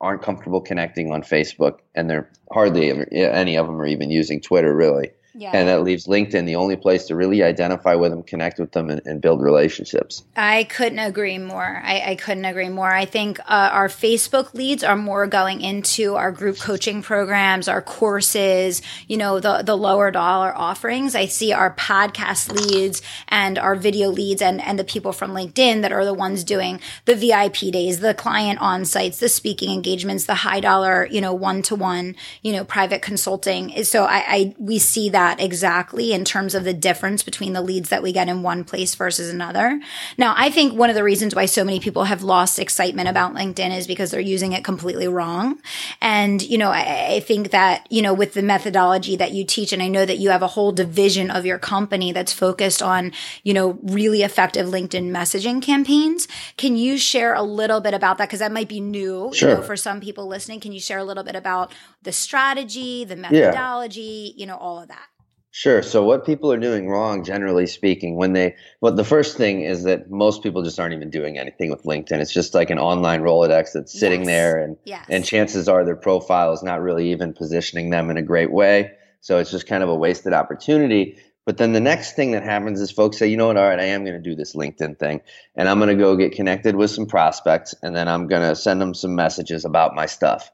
aren't 0.00 0.22
comfortable 0.22 0.62
connecting 0.62 1.12
on 1.12 1.22
Facebook, 1.22 1.80
and 1.94 2.08
they're 2.08 2.30
hardly 2.50 2.90
any 3.12 3.56
of 3.56 3.66
them 3.66 3.80
are 3.80 3.86
even 3.86 4.10
using 4.10 4.40
Twitter 4.40 4.74
really. 4.74 5.10
Yeah. 5.36 5.50
And 5.52 5.68
that 5.68 5.82
leaves 5.82 6.06
LinkedIn 6.06 6.46
the 6.46 6.54
only 6.54 6.76
place 6.76 7.06
to 7.06 7.16
really 7.16 7.42
identify 7.42 7.96
with 7.96 8.12
them, 8.12 8.22
connect 8.22 8.60
with 8.60 8.70
them, 8.70 8.88
and, 8.88 9.02
and 9.04 9.20
build 9.20 9.42
relationships. 9.42 10.22
I 10.36 10.62
couldn't 10.64 11.00
agree 11.00 11.38
more. 11.38 11.82
I, 11.84 12.10
I 12.10 12.14
couldn't 12.14 12.44
agree 12.44 12.68
more. 12.68 12.92
I 12.92 13.04
think 13.04 13.40
uh, 13.40 13.70
our 13.72 13.88
Facebook 13.88 14.54
leads 14.54 14.84
are 14.84 14.96
more 14.96 15.26
going 15.26 15.60
into 15.60 16.14
our 16.14 16.30
group 16.30 16.60
coaching 16.60 17.02
programs, 17.02 17.66
our 17.66 17.82
courses, 17.82 18.80
you 19.08 19.16
know, 19.16 19.40
the, 19.40 19.62
the 19.62 19.76
lower 19.76 20.12
dollar 20.12 20.56
offerings. 20.56 21.16
I 21.16 21.26
see 21.26 21.52
our 21.52 21.74
podcast 21.74 22.52
leads 22.52 23.02
and 23.26 23.58
our 23.58 23.74
video 23.74 24.10
leads 24.10 24.40
and, 24.40 24.62
and 24.62 24.78
the 24.78 24.84
people 24.84 25.12
from 25.12 25.32
LinkedIn 25.32 25.82
that 25.82 25.90
are 25.90 26.04
the 26.04 26.14
ones 26.14 26.44
doing 26.44 26.78
the 27.06 27.16
VIP 27.16 27.72
days, 27.72 27.98
the 27.98 28.14
client 28.14 28.60
on 28.60 28.84
sites, 28.84 29.18
the 29.18 29.28
speaking 29.28 29.72
engagements, 29.72 30.26
the 30.26 30.34
high 30.36 30.60
dollar, 30.60 31.08
you 31.10 31.20
know, 31.20 31.34
one 31.34 31.60
to 31.62 31.74
one, 31.74 32.14
you 32.42 32.52
know, 32.52 32.64
private 32.64 33.02
consulting. 33.02 33.82
So 33.82 34.04
I, 34.04 34.24
I 34.28 34.54
we 34.58 34.78
see 34.78 35.08
that 35.08 35.23
that 35.24 35.40
exactly 35.40 36.12
in 36.12 36.22
terms 36.22 36.54
of 36.54 36.64
the 36.64 36.74
difference 36.74 37.22
between 37.22 37.54
the 37.54 37.62
leads 37.62 37.88
that 37.88 38.02
we 38.02 38.12
get 38.12 38.28
in 38.28 38.42
one 38.42 38.62
place 38.62 38.94
versus 38.94 39.30
another. 39.30 39.80
Now, 40.18 40.34
I 40.36 40.50
think 40.50 40.78
one 40.78 40.90
of 40.90 40.96
the 40.96 41.02
reasons 41.02 41.34
why 41.34 41.46
so 41.46 41.64
many 41.64 41.80
people 41.80 42.04
have 42.04 42.22
lost 42.22 42.58
excitement 42.58 43.08
about 43.08 43.32
LinkedIn 43.34 43.74
is 43.74 43.86
because 43.86 44.10
they're 44.10 44.20
using 44.20 44.52
it 44.52 44.64
completely 44.64 45.08
wrong. 45.08 45.62
And, 46.02 46.42
you 46.42 46.58
know, 46.58 46.70
I, 46.70 47.14
I 47.14 47.20
think 47.20 47.52
that, 47.52 47.86
you 47.90 48.02
know, 48.02 48.12
with 48.12 48.34
the 48.34 48.42
methodology 48.42 49.16
that 49.16 49.32
you 49.32 49.44
teach, 49.44 49.72
and 49.72 49.82
I 49.82 49.88
know 49.88 50.04
that 50.04 50.18
you 50.18 50.28
have 50.28 50.42
a 50.42 50.48
whole 50.48 50.72
division 50.72 51.30
of 51.30 51.46
your 51.46 51.58
company 51.58 52.12
that's 52.12 52.32
focused 52.34 52.82
on, 52.82 53.12
you 53.44 53.54
know, 53.54 53.78
really 53.82 54.22
effective 54.22 54.66
LinkedIn 54.66 55.10
messaging 55.10 55.62
campaigns. 55.62 56.28
Can 56.58 56.76
you 56.76 56.98
share 56.98 57.32
a 57.32 57.42
little 57.42 57.80
bit 57.80 57.94
about 57.94 58.18
that? 58.18 58.28
Because 58.28 58.40
that 58.40 58.52
might 58.52 58.68
be 58.68 58.80
new, 58.80 59.32
sure. 59.32 59.48
you 59.48 59.54
know, 59.54 59.62
for 59.62 59.76
some 59.76 60.00
people 60.00 60.26
listening. 60.26 60.60
Can 60.60 60.72
you 60.72 60.80
share 60.80 60.98
a 60.98 61.04
little 61.04 61.24
bit 61.24 61.34
about 61.34 61.72
the 62.02 62.12
strategy, 62.12 63.06
the 63.06 63.16
methodology, 63.16 64.34
yeah. 64.34 64.40
you 64.40 64.46
know, 64.46 64.58
all 64.58 64.82
of 64.82 64.88
that? 64.88 65.06
Sure. 65.56 65.82
So 65.84 66.02
what 66.02 66.26
people 66.26 66.50
are 66.50 66.58
doing 66.58 66.88
wrong, 66.88 67.22
generally 67.22 67.68
speaking, 67.68 68.16
when 68.16 68.32
they 68.32 68.56
well, 68.80 68.92
the 68.92 69.04
first 69.04 69.36
thing 69.36 69.60
is 69.60 69.84
that 69.84 70.10
most 70.10 70.42
people 70.42 70.64
just 70.64 70.80
aren't 70.80 70.94
even 70.94 71.10
doing 71.10 71.38
anything 71.38 71.70
with 71.70 71.84
LinkedIn. 71.84 72.20
It's 72.20 72.32
just 72.32 72.54
like 72.54 72.70
an 72.70 72.80
online 72.80 73.20
Rolodex 73.20 73.70
that's 73.72 73.96
sitting 73.96 74.22
yes. 74.22 74.26
there, 74.26 74.58
and 74.58 74.76
yes. 74.84 75.06
and 75.08 75.24
chances 75.24 75.68
are 75.68 75.84
their 75.84 75.94
profile 75.94 76.52
is 76.54 76.64
not 76.64 76.82
really 76.82 77.12
even 77.12 77.34
positioning 77.34 77.90
them 77.90 78.10
in 78.10 78.16
a 78.16 78.22
great 78.22 78.50
way. 78.50 78.90
So 79.20 79.38
it's 79.38 79.52
just 79.52 79.68
kind 79.68 79.84
of 79.84 79.88
a 79.88 79.94
wasted 79.94 80.32
opportunity. 80.32 81.18
But 81.46 81.58
then 81.58 81.72
the 81.72 81.78
next 81.78 82.16
thing 82.16 82.32
that 82.32 82.42
happens 82.42 82.80
is 82.80 82.90
folks 82.90 83.16
say, 83.16 83.28
you 83.28 83.36
know 83.36 83.46
what, 83.46 83.56
all 83.56 83.68
right, 83.68 83.78
I 83.78 83.84
am 83.84 84.04
going 84.04 84.20
to 84.20 84.28
do 84.28 84.34
this 84.34 84.56
LinkedIn 84.56 84.98
thing, 84.98 85.20
and 85.54 85.68
I'm 85.68 85.78
going 85.78 85.96
to 85.96 86.02
go 86.02 86.16
get 86.16 86.32
connected 86.32 86.74
with 86.74 86.90
some 86.90 87.06
prospects, 87.06 87.76
and 87.80 87.94
then 87.94 88.08
I'm 88.08 88.26
going 88.26 88.42
to 88.42 88.56
send 88.56 88.80
them 88.80 88.92
some 88.92 89.14
messages 89.14 89.64
about 89.64 89.94
my 89.94 90.06
stuff, 90.06 90.50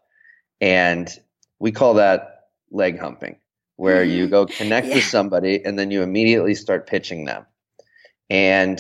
and 0.61 1.09
we 1.59 1.73
call 1.73 1.95
that 1.95 2.49
leg 2.71 3.01
humping 3.01 3.37
where 3.81 4.05
you 4.05 4.25
mm-hmm. 4.25 4.33
go 4.33 4.45
connect 4.45 4.89
yeah. 4.89 4.97
with 4.97 5.05
somebody 5.05 5.65
and 5.65 5.79
then 5.79 5.91
you 5.91 6.03
immediately 6.03 6.55
start 6.55 6.87
pitching 6.87 7.25
them. 7.25 7.47
And 8.29 8.79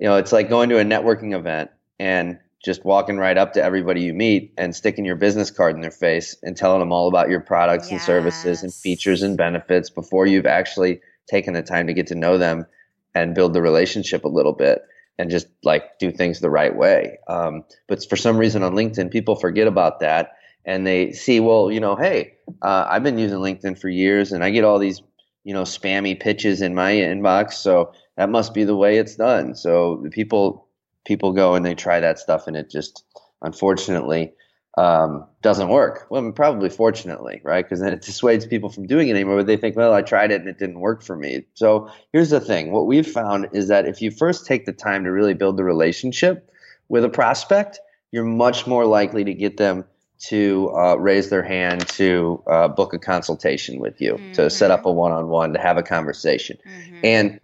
you 0.00 0.08
know, 0.08 0.16
it's 0.16 0.32
like 0.32 0.48
going 0.48 0.70
to 0.70 0.80
a 0.80 0.84
networking 0.84 1.38
event 1.38 1.70
and 2.00 2.36
just 2.64 2.84
walking 2.84 3.16
right 3.16 3.38
up 3.38 3.52
to 3.52 3.62
everybody 3.62 4.02
you 4.02 4.12
meet 4.12 4.52
and 4.58 4.74
sticking 4.74 5.04
your 5.04 5.14
business 5.14 5.52
card 5.52 5.76
in 5.76 5.82
their 5.82 5.92
face 5.92 6.36
and 6.42 6.56
telling 6.56 6.80
them 6.80 6.90
all 6.90 7.06
about 7.06 7.30
your 7.30 7.38
products 7.38 7.84
yes. 7.84 7.92
and 7.92 8.00
services 8.00 8.64
and 8.64 8.74
features 8.74 9.22
and 9.22 9.36
benefits 9.36 9.88
before 9.88 10.26
you've 10.26 10.46
actually 10.46 11.00
taken 11.28 11.54
the 11.54 11.62
time 11.62 11.86
to 11.86 11.94
get 11.94 12.08
to 12.08 12.16
know 12.16 12.36
them 12.36 12.66
and 13.14 13.36
build 13.36 13.54
the 13.54 13.62
relationship 13.62 14.24
a 14.24 14.28
little 14.28 14.52
bit 14.52 14.82
and 15.16 15.30
just 15.30 15.46
like 15.62 15.96
do 16.00 16.10
things 16.10 16.40
the 16.40 16.50
right 16.50 16.74
way. 16.74 17.18
Um, 17.28 17.62
but 17.86 18.04
for 18.10 18.16
some 18.16 18.36
reason 18.36 18.64
on 18.64 18.72
LinkedIn, 18.72 19.12
people 19.12 19.36
forget 19.36 19.68
about 19.68 20.00
that 20.00 20.32
and 20.64 20.86
they 20.86 21.12
see, 21.12 21.40
well, 21.40 21.70
you 21.70 21.80
know, 21.80 21.96
hey, 21.96 22.34
uh, 22.62 22.86
I've 22.88 23.02
been 23.02 23.18
using 23.18 23.38
LinkedIn 23.38 23.78
for 23.78 23.88
years, 23.88 24.32
and 24.32 24.44
I 24.44 24.50
get 24.50 24.64
all 24.64 24.78
these, 24.78 25.02
you 25.44 25.54
know, 25.54 25.62
spammy 25.62 26.18
pitches 26.18 26.60
in 26.62 26.74
my 26.74 26.92
inbox, 26.92 27.54
so 27.54 27.92
that 28.16 28.28
must 28.28 28.54
be 28.54 28.64
the 28.64 28.76
way 28.76 28.98
it's 28.98 29.16
done. 29.16 29.54
So 29.54 30.04
people 30.10 30.66
people 31.06 31.32
go 31.32 31.54
and 31.54 31.64
they 31.64 31.74
try 31.74 32.00
that 32.00 32.18
stuff, 32.18 32.46
and 32.46 32.56
it 32.56 32.70
just 32.70 33.04
unfortunately 33.42 34.32
um, 34.78 35.26
doesn't 35.42 35.68
work. 35.68 36.06
Well, 36.10 36.30
probably 36.32 36.68
fortunately, 36.68 37.40
right? 37.44 37.64
Because 37.64 37.80
then 37.80 37.92
it 37.92 38.02
dissuades 38.06 38.46
people 38.46 38.68
from 38.68 38.86
doing 38.86 39.08
it 39.08 39.12
anymore. 39.12 39.38
But 39.38 39.46
they 39.46 39.56
think, 39.56 39.76
well, 39.76 39.94
I 39.94 40.02
tried 40.02 40.30
it 40.30 40.40
and 40.40 40.48
it 40.48 40.58
didn't 40.58 40.80
work 40.80 41.02
for 41.02 41.16
me. 41.16 41.44
So 41.54 41.90
here's 42.12 42.30
the 42.30 42.40
thing: 42.40 42.72
what 42.72 42.86
we've 42.86 43.06
found 43.06 43.48
is 43.52 43.68
that 43.68 43.86
if 43.86 44.02
you 44.02 44.10
first 44.10 44.46
take 44.46 44.66
the 44.66 44.72
time 44.72 45.04
to 45.04 45.10
really 45.10 45.34
build 45.34 45.56
the 45.56 45.64
relationship 45.64 46.50
with 46.88 47.04
a 47.04 47.08
prospect, 47.08 47.80
you're 48.12 48.24
much 48.24 48.66
more 48.66 48.84
likely 48.84 49.24
to 49.24 49.34
get 49.34 49.56
them 49.56 49.84
to 50.20 50.70
uh, 50.76 50.94
raise 50.96 51.30
their 51.30 51.42
hand 51.42 51.88
to 51.88 52.42
uh, 52.46 52.68
book 52.68 52.92
a 52.92 52.98
consultation 52.98 53.80
with 53.80 54.00
you, 54.00 54.14
mm-hmm. 54.14 54.32
to 54.32 54.50
set 54.50 54.70
up 54.70 54.84
a 54.84 54.92
one-on-one, 54.92 55.54
to 55.54 55.58
have 55.58 55.76
a 55.76 55.82
conversation, 55.82 56.58
mm-hmm. 56.66 57.00
and 57.02 57.40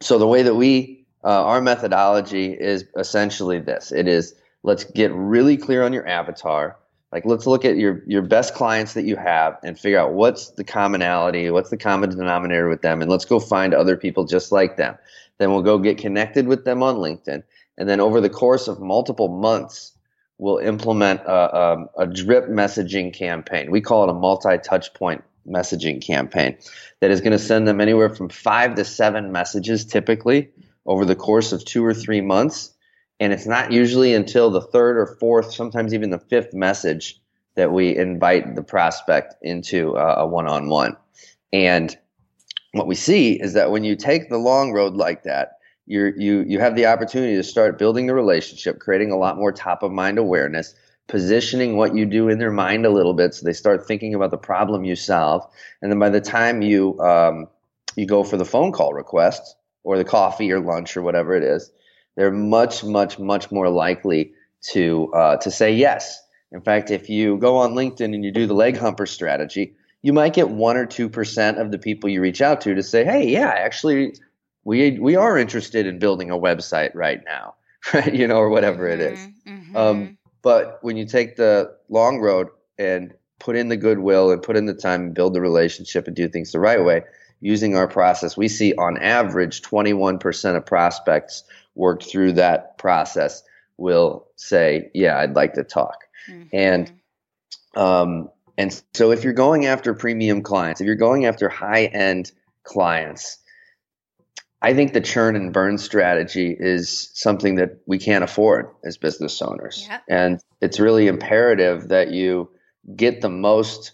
so 0.00 0.18
the 0.18 0.26
way 0.26 0.42
that 0.42 0.54
we 0.54 1.06
uh, 1.22 1.44
our 1.44 1.60
methodology 1.60 2.52
is 2.52 2.84
essentially 2.96 3.60
this: 3.60 3.92
it 3.92 4.08
is 4.08 4.34
let's 4.62 4.84
get 4.84 5.12
really 5.12 5.56
clear 5.56 5.82
on 5.82 5.92
your 5.92 6.06
avatar. 6.06 6.76
Like 7.12 7.24
let's 7.26 7.46
look 7.46 7.64
at 7.64 7.76
your 7.76 8.02
your 8.06 8.22
best 8.22 8.54
clients 8.54 8.94
that 8.94 9.04
you 9.04 9.16
have 9.16 9.58
and 9.62 9.78
figure 9.78 9.98
out 9.98 10.12
what's 10.12 10.50
the 10.50 10.64
commonality, 10.64 11.50
what's 11.50 11.70
the 11.70 11.76
common 11.76 12.10
denominator 12.10 12.68
with 12.68 12.82
them, 12.82 13.02
and 13.02 13.10
let's 13.10 13.24
go 13.24 13.40
find 13.40 13.74
other 13.74 13.96
people 13.96 14.24
just 14.24 14.52
like 14.52 14.76
them. 14.76 14.96
Then 15.38 15.50
we'll 15.50 15.62
go 15.62 15.78
get 15.78 15.98
connected 15.98 16.46
with 16.46 16.64
them 16.64 16.82
on 16.82 16.96
LinkedIn, 16.96 17.42
and 17.78 17.88
then 17.88 18.00
over 18.00 18.20
the 18.20 18.30
course 18.30 18.68
of 18.68 18.80
multiple 18.80 19.28
months, 19.28 19.92
we'll 20.40 20.58
implement 20.58 21.20
a, 21.20 21.56
a, 21.56 21.86
a 21.98 22.06
drip 22.06 22.48
messaging 22.48 23.12
campaign. 23.12 23.70
We 23.70 23.80
call 23.80 24.04
it 24.04 24.10
a 24.10 24.14
multi-touch 24.14 24.94
point 24.94 25.22
messaging 25.48 26.04
campaign 26.04 26.56
that 27.00 27.10
is 27.10 27.20
going 27.20 27.32
to 27.32 27.38
send 27.38 27.66
them 27.66 27.80
anywhere 27.80 28.08
from 28.08 28.28
five 28.28 28.74
to 28.74 28.84
seven 28.84 29.32
messages 29.32 29.84
typically 29.84 30.50
over 30.86 31.04
the 31.04 31.16
course 31.16 31.52
of 31.52 31.64
two 31.64 31.84
or 31.84 31.94
three 31.94 32.20
months 32.20 32.74
and 33.20 33.34
it's 33.34 33.46
not 33.46 33.70
usually 33.70 34.14
until 34.14 34.50
the 34.50 34.62
third 34.62 34.96
or 34.96 35.06
fourth, 35.20 35.52
sometimes 35.52 35.92
even 35.92 36.08
the 36.08 36.18
fifth 36.18 36.54
message 36.54 37.20
that 37.54 37.70
we 37.70 37.94
invite 37.94 38.56
the 38.56 38.62
prospect 38.62 39.34
into 39.42 39.94
a 39.94 40.26
one 40.26 40.48
on 40.48 40.70
one. 40.70 40.96
And 41.52 41.96
what 42.72 42.86
we 42.86 42.94
see 42.94 43.38
is 43.38 43.52
that 43.52 43.70
when 43.70 43.84
you 43.84 43.94
take 43.94 44.30
the 44.30 44.38
long 44.38 44.72
road 44.72 44.94
like 44.94 45.24
that, 45.24 45.58
you 45.90 46.14
you 46.16 46.44
you 46.46 46.60
have 46.60 46.76
the 46.76 46.86
opportunity 46.86 47.34
to 47.34 47.42
start 47.42 47.76
building 47.76 48.06
the 48.06 48.14
relationship, 48.14 48.78
creating 48.78 49.10
a 49.10 49.16
lot 49.16 49.36
more 49.36 49.50
top 49.50 49.82
of 49.82 49.90
mind 49.90 50.18
awareness, 50.18 50.72
positioning 51.08 51.76
what 51.76 51.96
you 51.96 52.06
do 52.06 52.28
in 52.28 52.38
their 52.38 52.52
mind 52.52 52.86
a 52.86 52.90
little 52.90 53.12
bit, 53.12 53.34
so 53.34 53.44
they 53.44 53.52
start 53.52 53.88
thinking 53.88 54.14
about 54.14 54.30
the 54.30 54.38
problem 54.38 54.84
you 54.84 54.94
solve, 54.94 55.44
and 55.82 55.90
then 55.90 55.98
by 55.98 56.08
the 56.08 56.20
time 56.20 56.62
you 56.62 56.96
um, 57.00 57.48
you 57.96 58.06
go 58.06 58.22
for 58.22 58.36
the 58.36 58.44
phone 58.44 58.70
call 58.70 58.92
request 58.92 59.56
or 59.82 59.98
the 59.98 60.04
coffee 60.04 60.52
or 60.52 60.60
lunch 60.60 60.96
or 60.96 61.02
whatever 61.02 61.34
it 61.34 61.42
is, 61.42 61.72
they're 62.14 62.30
much, 62.30 62.84
much, 62.84 63.18
much 63.18 63.50
more 63.50 63.68
likely 63.68 64.32
to 64.70 65.12
uh, 65.12 65.36
to 65.38 65.50
say 65.50 65.72
yes. 65.74 66.22
In 66.52 66.60
fact, 66.60 66.92
if 66.92 67.10
you 67.10 67.36
go 67.36 67.56
on 67.56 67.74
LinkedIn 67.74 68.14
and 68.14 68.24
you 68.24 68.30
do 68.30 68.46
the 68.46 68.54
leg 68.54 68.76
humper 68.76 69.06
strategy, 69.06 69.74
you 70.02 70.12
might 70.12 70.34
get 70.34 70.50
one 70.50 70.76
or 70.76 70.86
two 70.86 71.08
percent 71.08 71.58
of 71.58 71.72
the 71.72 71.78
people 71.78 72.08
you 72.08 72.20
reach 72.20 72.40
out 72.40 72.60
to 72.60 72.76
to 72.76 72.82
say, 72.84 73.04
"Hey, 73.04 73.26
yeah, 73.28 73.48
actually, 73.56 74.14
we 74.70 74.98
we 75.00 75.16
are 75.16 75.36
interested 75.36 75.84
in 75.84 75.98
building 75.98 76.30
a 76.30 76.38
website 76.38 76.94
right 76.94 77.20
now, 77.24 77.54
right? 77.92 78.14
You 78.14 78.28
know, 78.28 78.36
or 78.36 78.48
whatever 78.48 78.86
it 78.86 79.00
is." 79.00 79.18
Mm-hmm. 79.18 79.50
mm-hmm. 79.50 79.76
Um, 79.76 80.18
but 80.42 80.78
when 80.80 80.96
you 80.96 81.04
take 81.04 81.36
the 81.36 81.76
long 81.90 82.18
road 82.20 82.48
and 82.78 83.12
put 83.40 83.56
in 83.56 83.68
the 83.68 83.76
goodwill 83.76 84.30
and 84.30 84.42
put 84.42 84.56
in 84.56 84.64
the 84.64 84.72
time 84.72 85.02
and 85.02 85.14
build 85.14 85.34
the 85.34 85.40
relationship 85.40 86.06
and 86.06 86.16
do 86.16 86.28
things 86.28 86.52
the 86.52 86.60
right 86.60 86.82
way, 86.82 87.02
using 87.40 87.76
our 87.76 87.86
process, 87.86 88.38
we 88.38 88.48
see 88.48 88.72
on 88.74 88.96
average 88.96 89.60
21% 89.60 90.56
of 90.56 90.64
prospects 90.64 91.42
worked 91.74 92.04
through 92.04 92.32
that 92.32 92.78
process 92.78 93.42
will 93.76 94.26
say, 94.36 94.88
"Yeah, 94.94 95.18
I'd 95.18 95.34
like 95.34 95.54
to 95.54 95.64
talk." 95.64 96.04
Mm-hmm. 96.28 96.48
And 96.52 96.92
um, 97.74 98.30
and 98.56 98.82
so 98.94 99.10
if 99.10 99.24
you're 99.24 99.32
going 99.32 99.66
after 99.66 99.94
premium 99.94 100.42
clients, 100.42 100.80
if 100.80 100.86
you're 100.86 100.94
going 100.94 101.26
after 101.26 101.48
high 101.48 101.86
end 101.86 102.30
clients, 102.62 103.38
I 104.62 104.74
think 104.74 104.92
the 104.92 105.00
churn 105.00 105.36
and 105.36 105.52
burn 105.52 105.78
strategy 105.78 106.54
is 106.58 107.10
something 107.14 107.54
that 107.56 107.78
we 107.86 107.98
can't 107.98 108.24
afford 108.24 108.66
as 108.84 108.98
business 108.98 109.40
owners. 109.40 109.86
Yep. 109.88 110.02
And 110.08 110.40
it's 110.60 110.78
really 110.78 111.06
imperative 111.06 111.88
that 111.88 112.10
you 112.10 112.50
get 112.94 113.22
the 113.22 113.30
most 113.30 113.92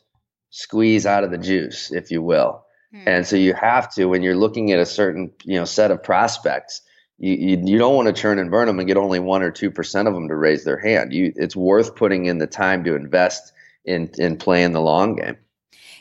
squeeze 0.50 1.06
out 1.06 1.22
of 1.22 1.30
the 1.30 1.38
juice, 1.38 1.92
if 1.92 2.10
you 2.10 2.20
will. 2.20 2.64
Mm-hmm. 2.94 3.08
And 3.08 3.26
so 3.26 3.36
you 3.36 3.54
have 3.54 3.92
to, 3.94 4.06
when 4.06 4.22
you're 4.22 4.36
looking 4.36 4.72
at 4.72 4.80
a 4.80 4.86
certain, 4.86 5.30
you 5.44 5.58
know, 5.58 5.64
set 5.64 5.90
of 5.90 6.02
prospects, 6.02 6.82
you, 7.18 7.34
you, 7.34 7.62
you 7.64 7.78
don't 7.78 7.94
want 7.94 8.08
to 8.08 8.20
churn 8.20 8.38
and 8.38 8.50
burn 8.50 8.66
them 8.66 8.78
and 8.78 8.88
get 8.88 8.96
only 8.96 9.20
one 9.20 9.42
or 9.42 9.50
two 9.50 9.70
percent 9.70 10.08
of 10.08 10.14
them 10.14 10.28
to 10.28 10.34
raise 10.34 10.64
their 10.64 10.78
hand. 10.78 11.12
You, 11.12 11.32
it's 11.36 11.56
worth 11.56 11.94
putting 11.94 12.26
in 12.26 12.38
the 12.38 12.46
time 12.46 12.84
to 12.84 12.94
invest 12.94 13.52
in 13.84 14.10
in 14.18 14.36
playing 14.36 14.72
the 14.72 14.80
long 14.80 15.16
game. 15.16 15.36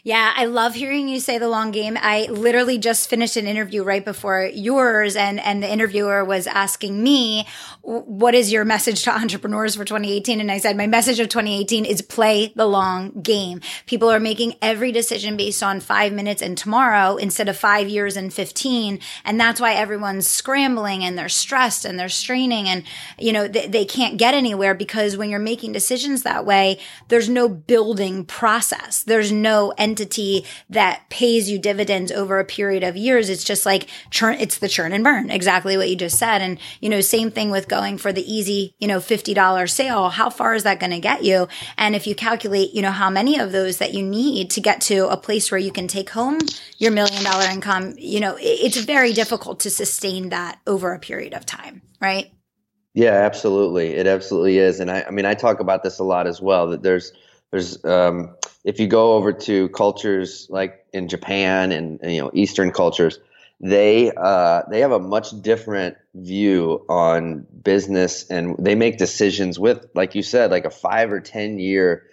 Yeah, 0.06 0.34
I 0.36 0.46
love 0.46 0.76
hearing 0.76 1.08
you 1.08 1.20
say 1.20 1.40
the 1.40 1.50
long 1.50 1.72
game. 1.72 1.98
I 2.00 2.28
literally 2.30 2.78
just 2.78 3.10
finished 3.10 3.38
an 3.38 3.48
interview 3.48 3.82
right 3.82 4.06
before 4.06 4.44
yours 4.54 5.16
and 5.16 5.40
and 5.40 5.64
the 5.64 5.72
interviewer 5.72 6.24
was 6.24 6.46
asking 6.46 7.02
me, 7.02 7.48
"What 7.82 8.36
is 8.36 8.52
your 8.52 8.66
message 8.66 9.02
to 9.06 9.12
entrepreneurs 9.12 9.74
for 9.76 9.84
2018?" 9.84 10.40
And 10.40 10.52
I 10.52 10.60
said, 10.60 10.78
"My 10.78 10.86
message 10.86 11.20
of 11.20 11.30
2018 11.30 11.86
is 11.86 12.04
play 12.04 12.54
the 12.56 12.68
long 12.68 13.20
game. 13.24 13.62
People 13.88 14.12
are 14.12 14.20
making 14.20 14.54
every 14.62 14.92
decision 14.92 15.38
based 15.38 15.64
on 15.64 15.80
5 15.80 16.14
minutes 16.14 16.44
and 16.44 16.56
tomorrow 16.56 17.16
instead 17.16 17.50
of 17.50 17.58
5 17.58 17.90
years 17.90 18.16
and 18.16 18.32
15, 18.32 19.00
and 19.26 19.40
that's 19.42 19.60
why 19.60 19.74
everyone's 19.74 20.28
scrambling 20.28 21.04
and 21.04 21.18
they're 21.18 21.28
stressed 21.28 21.84
and 21.84 22.00
they're 22.00 22.10
straining 22.10 22.70
and 22.70 22.84
you 23.18 23.34
know, 23.34 23.48
they, 23.48 23.66
they 23.66 23.86
can't 23.86 24.18
get 24.18 24.36
anywhere 24.36 24.76
because 24.76 25.18
when 25.18 25.32
you're 25.32 25.40
making 25.40 25.72
decisions 25.72 26.22
that 26.22 26.46
way, 26.46 26.78
there's 27.08 27.28
no 27.28 27.50
building 27.50 28.24
process. 28.24 29.02
There's 29.02 29.32
no 29.32 29.74
end 29.80 29.95
entity 29.96 30.46
that 30.70 31.10
pays 31.10 31.50
you 31.50 31.58
dividends 31.58 32.12
over 32.12 32.38
a 32.38 32.46
period 32.46 32.84
of 32.84 32.98
years. 32.98 33.30
It's 33.30 33.46
just 33.46 33.66
like 33.66 33.88
churn, 34.12 34.36
it's 34.40 34.58
the 34.58 34.68
churn 34.68 34.92
and 34.92 35.04
burn, 35.04 35.30
exactly 35.30 35.78
what 35.78 35.90
you 35.90 35.96
just 35.96 36.20
said. 36.20 36.42
And, 36.42 36.60
you 36.82 36.90
know, 36.90 37.00
same 37.00 37.32
thing 37.32 37.50
with 37.50 37.70
going 37.70 37.98
for 37.98 38.12
the 38.12 38.22
easy, 38.32 38.76
you 38.80 38.88
know, 38.90 39.00
$50 39.00 39.70
sale. 39.70 40.10
How 40.10 40.30
far 40.30 40.54
is 40.54 40.64
that 40.64 40.82
going 40.82 40.92
to 40.92 41.00
get 41.00 41.24
you? 41.24 41.48
And 41.78 41.96
if 41.96 42.08
you 42.08 42.14
calculate, 42.14 42.74
you 42.74 42.82
know, 42.82 42.92
how 42.92 43.10
many 43.10 43.40
of 43.40 43.54
those 43.54 43.78
that 43.78 43.94
you 43.94 44.04
need 44.04 44.50
to 44.52 44.62
get 44.62 44.82
to 44.82 45.08
a 45.10 45.16
place 45.16 45.50
where 45.50 45.60
you 45.60 45.72
can 45.72 45.88
take 45.88 46.10
home 46.10 46.40
your 46.78 46.92
million 46.92 47.24
dollar 47.24 47.50
income, 47.50 47.96
you 47.98 48.20
know, 48.20 48.36
it's 48.40 48.78
very 48.78 49.14
difficult 49.14 49.62
to 49.62 49.70
sustain 49.70 50.30
that 50.30 50.60
over 50.68 50.94
a 50.94 51.00
period 51.00 51.34
of 51.34 51.46
time, 51.46 51.82
right? 52.02 52.32
Yeah, 52.94 53.14
absolutely. 53.14 53.96
It 53.96 54.08
absolutely 54.08 54.58
is. 54.58 54.80
And 54.82 54.92
I, 54.92 55.04
I 55.08 55.12
mean, 55.12 55.26
I 55.26 55.36
talk 55.36 55.62
about 55.62 55.84
this 55.84 56.00
a 56.00 56.04
lot 56.04 56.28
as 56.28 56.42
well, 56.42 56.68
that 56.68 56.82
there's, 56.82 57.14
there's, 57.52 57.84
um, 57.86 58.36
if 58.66 58.80
you 58.80 58.88
go 58.88 59.14
over 59.14 59.32
to 59.32 59.70
cultures 59.70 60.48
like 60.50 60.86
in 60.92 61.08
Japan 61.08 61.72
and, 61.72 62.00
you 62.04 62.22
know 62.22 62.32
Eastern 62.34 62.72
cultures, 62.72 63.20
they 63.62 64.12
uh, 64.18 64.64
they 64.70 64.82
have 64.82 64.92
a 64.92 65.00
much 65.00 65.40
different 65.42 65.96
view 66.16 66.84
on 66.90 67.46
business, 67.64 68.30
and 68.30 68.56
they 68.60 68.76
make 68.76 68.98
decisions 68.98 69.58
with, 69.58 69.86
like 69.94 70.16
you 70.16 70.24
said, 70.24 70.52
like 70.52 70.66
a 70.66 70.72
five 70.72 71.12
or 71.12 71.22
ten 71.22 71.60
year 71.60 72.08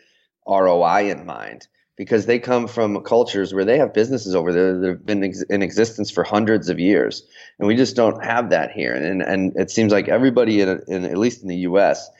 ROI 0.47 1.11
in 1.11 1.25
mind, 1.25 1.67
because 1.97 2.27
they 2.27 2.39
come 2.39 2.69
from 2.69 3.03
cultures 3.03 3.55
where 3.55 3.65
they 3.65 3.79
have 3.79 3.95
businesses 3.95 4.35
over 4.35 4.53
there 4.53 4.79
that 4.79 4.89
have 4.89 5.07
been 5.07 5.25
ex- 5.25 5.43
in 5.43 5.63
existence 5.63 6.11
for 6.11 6.23
hundreds 6.23 6.69
of 6.69 6.79
years, 6.79 7.27
and 7.59 7.67
we 7.67 7.77
just 7.77 7.97
don't 7.97 8.23
have 8.23 8.51
that 8.51 8.73
here. 8.73 8.93
And 8.95 9.23
and 9.23 9.57
it 9.57 9.71
seems 9.71 9.91
like 9.91 10.09
everybody 10.09 10.61
in, 10.61 10.81
in 10.87 11.05
at 11.07 11.17
least 11.17 11.41
in 11.43 11.49
the 11.49 11.57
U.S. 11.69 12.11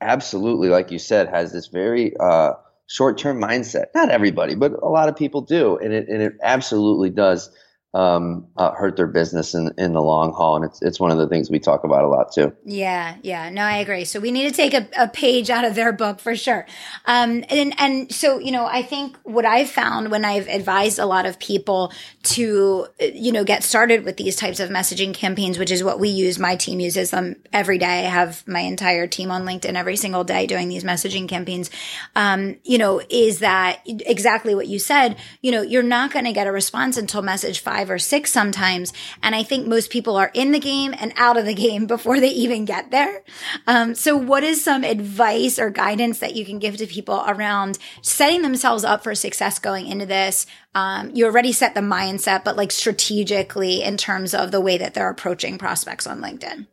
absolutely, 0.00 0.68
like 0.68 0.92
you 0.92 0.98
said, 1.00 1.28
has 1.28 1.52
this 1.52 1.66
very 1.66 2.16
uh, 2.18 2.52
short 2.90 3.18
term 3.18 3.40
mindset. 3.40 3.86
Not 3.94 4.10
everybody, 4.10 4.56
but 4.56 4.72
a 4.72 4.88
lot 4.88 5.08
of 5.08 5.16
people 5.16 5.42
do, 5.42 5.78
and 5.78 5.92
it 5.92 6.08
and 6.08 6.20
it 6.20 6.34
absolutely 6.42 7.10
does 7.10 7.50
um, 7.92 8.46
uh, 8.56 8.70
hurt 8.72 8.96
their 8.96 9.08
business 9.08 9.54
in, 9.54 9.72
in 9.76 9.94
the 9.94 10.00
long 10.00 10.32
haul. 10.32 10.56
And 10.56 10.64
it's, 10.64 10.80
it's 10.80 11.00
one 11.00 11.10
of 11.10 11.18
the 11.18 11.26
things 11.26 11.50
we 11.50 11.58
talk 11.58 11.82
about 11.82 12.04
a 12.04 12.08
lot 12.08 12.32
too. 12.32 12.54
Yeah. 12.64 13.16
Yeah. 13.22 13.50
No, 13.50 13.62
I 13.62 13.78
agree. 13.78 14.04
So 14.04 14.20
we 14.20 14.30
need 14.30 14.48
to 14.48 14.54
take 14.54 14.74
a, 14.74 14.88
a 14.96 15.08
page 15.08 15.50
out 15.50 15.64
of 15.64 15.74
their 15.74 15.92
book 15.92 16.20
for 16.20 16.36
sure. 16.36 16.66
Um, 17.06 17.44
and, 17.48 17.74
and 17.78 18.12
so, 18.12 18.38
you 18.38 18.52
know, 18.52 18.64
I 18.64 18.82
think 18.82 19.16
what 19.24 19.44
I've 19.44 19.68
found 19.68 20.12
when 20.12 20.24
I've 20.24 20.46
advised 20.46 21.00
a 21.00 21.06
lot 21.06 21.26
of 21.26 21.40
people 21.40 21.92
to, 22.22 22.86
you 23.00 23.32
know, 23.32 23.42
get 23.42 23.64
started 23.64 24.04
with 24.04 24.16
these 24.16 24.36
types 24.36 24.60
of 24.60 24.70
messaging 24.70 25.12
campaigns, 25.12 25.58
which 25.58 25.72
is 25.72 25.82
what 25.82 25.98
we 25.98 26.10
use. 26.10 26.38
My 26.38 26.54
team 26.54 26.78
uses 26.78 27.10
them 27.10 27.36
every 27.52 27.78
day. 27.78 28.06
I 28.06 28.10
have 28.10 28.46
my 28.46 28.60
entire 28.60 29.08
team 29.08 29.32
on 29.32 29.44
LinkedIn 29.44 29.74
every 29.74 29.96
single 29.96 30.22
day 30.22 30.46
doing 30.46 30.68
these 30.68 30.84
messaging 30.84 31.28
campaigns. 31.28 31.70
Um, 32.14 32.56
you 32.62 32.78
know, 32.78 33.02
is 33.10 33.40
that 33.40 33.80
exactly 33.84 34.54
what 34.54 34.68
you 34.68 34.78
said? 34.78 35.16
You 35.42 35.50
know, 35.50 35.62
you're 35.62 35.82
not 35.82 36.12
going 36.12 36.26
to 36.26 36.32
get 36.32 36.46
a 36.46 36.52
response 36.52 36.96
until 36.96 37.22
message 37.22 37.58
five 37.58 37.79
five 37.80 37.90
or 37.90 37.98
six 37.98 38.30
sometimes. 38.30 38.92
And 39.22 39.34
I 39.34 39.42
think 39.42 39.66
most 39.66 39.90
people 39.90 40.16
are 40.16 40.30
in 40.34 40.52
the 40.52 40.58
game 40.58 40.94
and 40.98 41.14
out 41.16 41.38
of 41.38 41.46
the 41.46 41.54
game 41.54 41.86
before 41.94 42.20
they 42.20 42.28
even 42.28 42.66
get 42.66 42.90
there. 42.90 43.22
Um, 43.66 43.94
so 43.94 44.16
what 44.16 44.44
is 44.44 44.62
some 44.62 44.84
advice 44.84 45.58
or 45.58 45.70
guidance 45.70 46.18
that 46.18 46.36
you 46.36 46.44
can 46.44 46.58
give 46.58 46.76
to 46.76 46.86
people 46.86 47.24
around 47.26 47.78
setting 48.02 48.42
themselves 48.42 48.84
up 48.84 49.02
for 49.02 49.14
success 49.14 49.58
going 49.58 49.86
into 49.86 50.04
this? 50.04 50.46
Um, 50.74 51.10
you 51.14 51.24
already 51.24 51.52
set 51.52 51.74
the 51.74 51.80
mindset, 51.80 52.44
but 52.44 52.56
like 52.56 52.70
strategically 52.70 53.82
in 53.82 53.96
terms 53.96 54.34
of 54.34 54.50
the 54.50 54.60
way 54.60 54.76
that 54.76 54.92
they're 54.92 55.08
approaching 55.08 55.56
prospects 55.56 56.06
on 56.06 56.20
LinkedIn. 56.20 56.66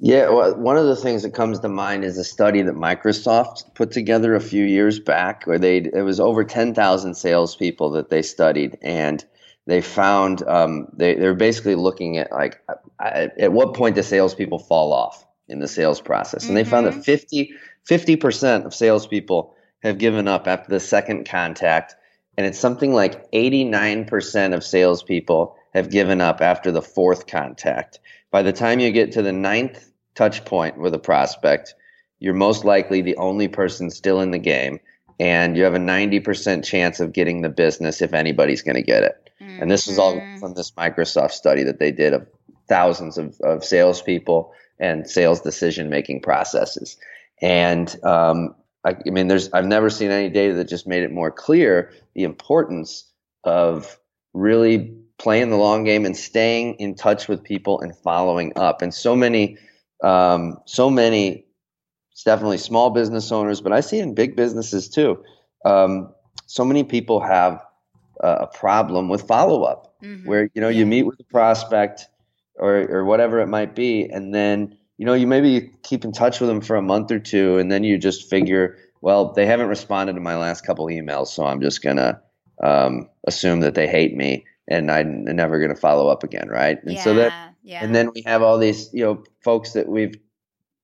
Yeah, 0.00 0.30
well, 0.30 0.56
one 0.56 0.76
of 0.76 0.86
the 0.86 0.96
things 0.96 1.22
that 1.22 1.34
comes 1.34 1.60
to 1.60 1.68
mind 1.68 2.04
is 2.04 2.18
a 2.18 2.24
study 2.24 2.62
that 2.62 2.74
Microsoft 2.74 3.74
put 3.74 3.92
together 3.92 4.34
a 4.34 4.40
few 4.40 4.64
years 4.64 4.98
back, 4.98 5.44
where 5.44 5.58
they 5.58 5.78
it 5.78 6.04
was 6.04 6.18
over 6.18 6.42
ten 6.42 6.74
thousand 6.74 7.14
salespeople 7.14 7.90
that 7.92 8.10
they 8.10 8.20
studied, 8.20 8.76
and 8.82 9.24
they 9.66 9.80
found 9.80 10.46
um, 10.46 10.88
they 10.92 11.14
they're 11.14 11.34
basically 11.34 11.74
looking 11.74 12.18
at 12.18 12.30
like 12.30 12.60
at 13.00 13.52
what 13.52 13.74
point 13.74 13.94
do 13.94 14.02
salespeople 14.02 14.58
fall 14.58 14.92
off 14.92 15.26
in 15.48 15.58
the 15.58 15.68
sales 15.68 16.00
process, 16.00 16.44
and 16.44 16.50
mm-hmm. 16.50 16.56
they 16.56 16.64
found 16.64 16.86
that 16.86 16.94
mm-hmm. 16.94 17.54
50 17.84 18.16
percent 18.16 18.66
of 18.66 18.74
salespeople 18.74 19.54
have 19.82 19.98
given 19.98 20.28
up 20.28 20.46
after 20.46 20.70
the 20.70 20.80
second 20.80 21.28
contact, 21.28 21.94
and 22.36 22.46
it's 22.46 22.58
something 22.58 22.92
like 22.92 23.26
eighty 23.32 23.64
nine 23.64 24.04
percent 24.04 24.54
of 24.54 24.64
salespeople 24.64 25.56
have 25.72 25.90
given 25.90 26.20
up 26.20 26.40
after 26.40 26.70
the 26.70 26.82
fourth 26.82 27.26
contact. 27.26 27.98
By 28.30 28.42
the 28.42 28.52
time 28.52 28.80
you 28.80 28.90
get 28.90 29.12
to 29.12 29.22
the 29.22 29.32
ninth 29.32 29.90
touch 30.14 30.44
point 30.44 30.78
with 30.78 30.94
a 30.94 30.98
prospect, 30.98 31.74
you're 32.18 32.34
most 32.34 32.64
likely 32.64 33.00
the 33.00 33.16
only 33.16 33.48
person 33.48 33.90
still 33.90 34.20
in 34.20 34.30
the 34.30 34.38
game, 34.38 34.78
and 35.18 35.56
you 35.56 35.64
have 35.64 35.74
a 35.74 35.78
90% 35.78 36.64
chance 36.64 37.00
of 37.00 37.12
getting 37.12 37.42
the 37.42 37.48
business 37.48 38.02
if 38.02 38.14
anybody's 38.14 38.62
going 38.62 38.76
to 38.76 38.82
get 38.82 39.02
it. 39.02 39.23
Mm-hmm. 39.54 39.62
And 39.62 39.70
this 39.70 39.88
is 39.88 39.98
all 39.98 40.16
mm-hmm. 40.16 40.38
from 40.38 40.54
this 40.54 40.72
Microsoft 40.72 41.32
study 41.32 41.62
that 41.64 41.78
they 41.78 41.92
did 41.92 42.12
of 42.12 42.26
thousands 42.68 43.18
of, 43.18 43.40
of 43.42 43.64
salespeople 43.64 44.52
and 44.78 45.08
sales 45.08 45.40
decision 45.40 45.88
making 45.88 46.20
processes. 46.20 46.96
And 47.40 47.94
um, 48.04 48.54
I, 48.84 48.96
I 49.06 49.10
mean, 49.10 49.28
there's 49.28 49.52
I've 49.52 49.66
never 49.66 49.90
seen 49.90 50.10
any 50.10 50.28
data 50.28 50.54
that 50.54 50.68
just 50.68 50.86
made 50.86 51.02
it 51.02 51.12
more 51.12 51.30
clear 51.30 51.92
the 52.14 52.24
importance 52.24 53.04
of 53.44 53.98
really 54.32 54.96
playing 55.18 55.50
the 55.50 55.56
long 55.56 55.84
game 55.84 56.04
and 56.04 56.16
staying 56.16 56.74
in 56.74 56.94
touch 56.94 57.28
with 57.28 57.42
people 57.42 57.80
and 57.80 57.96
following 57.96 58.52
up. 58.56 58.82
And 58.82 58.92
so 58.92 59.14
many, 59.14 59.58
um, 60.02 60.58
so 60.66 60.90
many, 60.90 61.46
it's 62.12 62.24
definitely 62.24 62.58
small 62.58 62.90
business 62.90 63.30
owners, 63.30 63.60
but 63.60 63.72
I 63.72 63.80
see 63.80 63.98
in 63.98 64.14
big 64.14 64.36
businesses 64.36 64.88
too. 64.88 65.22
Um, 65.64 66.12
so 66.46 66.64
many 66.64 66.84
people 66.84 67.20
have 67.20 67.64
a 68.24 68.46
problem 68.46 69.08
with 69.08 69.22
follow 69.22 69.62
up, 69.62 69.94
mm-hmm. 70.02 70.26
where 70.26 70.50
you 70.54 70.60
know 70.60 70.68
yeah. 70.68 70.78
you 70.78 70.86
meet 70.86 71.04
with 71.04 71.18
a 71.20 71.24
prospect 71.24 72.08
or 72.56 72.86
or 72.90 73.04
whatever 73.04 73.40
it 73.40 73.48
might 73.48 73.74
be, 73.74 74.04
and 74.04 74.34
then 74.34 74.76
you 74.98 75.06
know 75.06 75.14
you 75.14 75.26
maybe 75.26 75.72
keep 75.82 76.04
in 76.04 76.12
touch 76.12 76.40
with 76.40 76.48
them 76.48 76.60
for 76.60 76.76
a 76.76 76.82
month 76.82 77.10
or 77.10 77.18
two, 77.18 77.58
and 77.58 77.70
then 77.70 77.84
you 77.84 77.98
just 77.98 78.28
figure, 78.28 78.78
well, 79.00 79.32
they 79.32 79.46
haven't 79.46 79.68
responded 79.68 80.14
to 80.14 80.20
my 80.20 80.36
last 80.36 80.66
couple 80.66 80.86
emails, 80.86 81.28
so 81.28 81.44
I'm 81.44 81.60
just 81.60 81.82
gonna 81.82 82.20
um, 82.62 83.08
assume 83.26 83.60
that 83.60 83.74
they 83.74 83.86
hate 83.86 84.16
me 84.16 84.44
and 84.68 84.90
I'm 84.90 85.24
never 85.24 85.58
going 85.58 85.74
to 85.74 85.80
follow 85.80 86.08
up 86.08 86.24
again, 86.24 86.48
right? 86.48 86.82
And 86.82 86.94
yeah, 86.94 87.02
so 87.02 87.14
that, 87.14 87.54
yeah. 87.62 87.84
and 87.84 87.94
then 87.94 88.10
we 88.14 88.22
have 88.22 88.42
all 88.42 88.58
these, 88.58 88.92
you 88.92 89.04
know, 89.04 89.24
folks 89.42 89.72
that 89.72 89.88
we've 89.88 90.14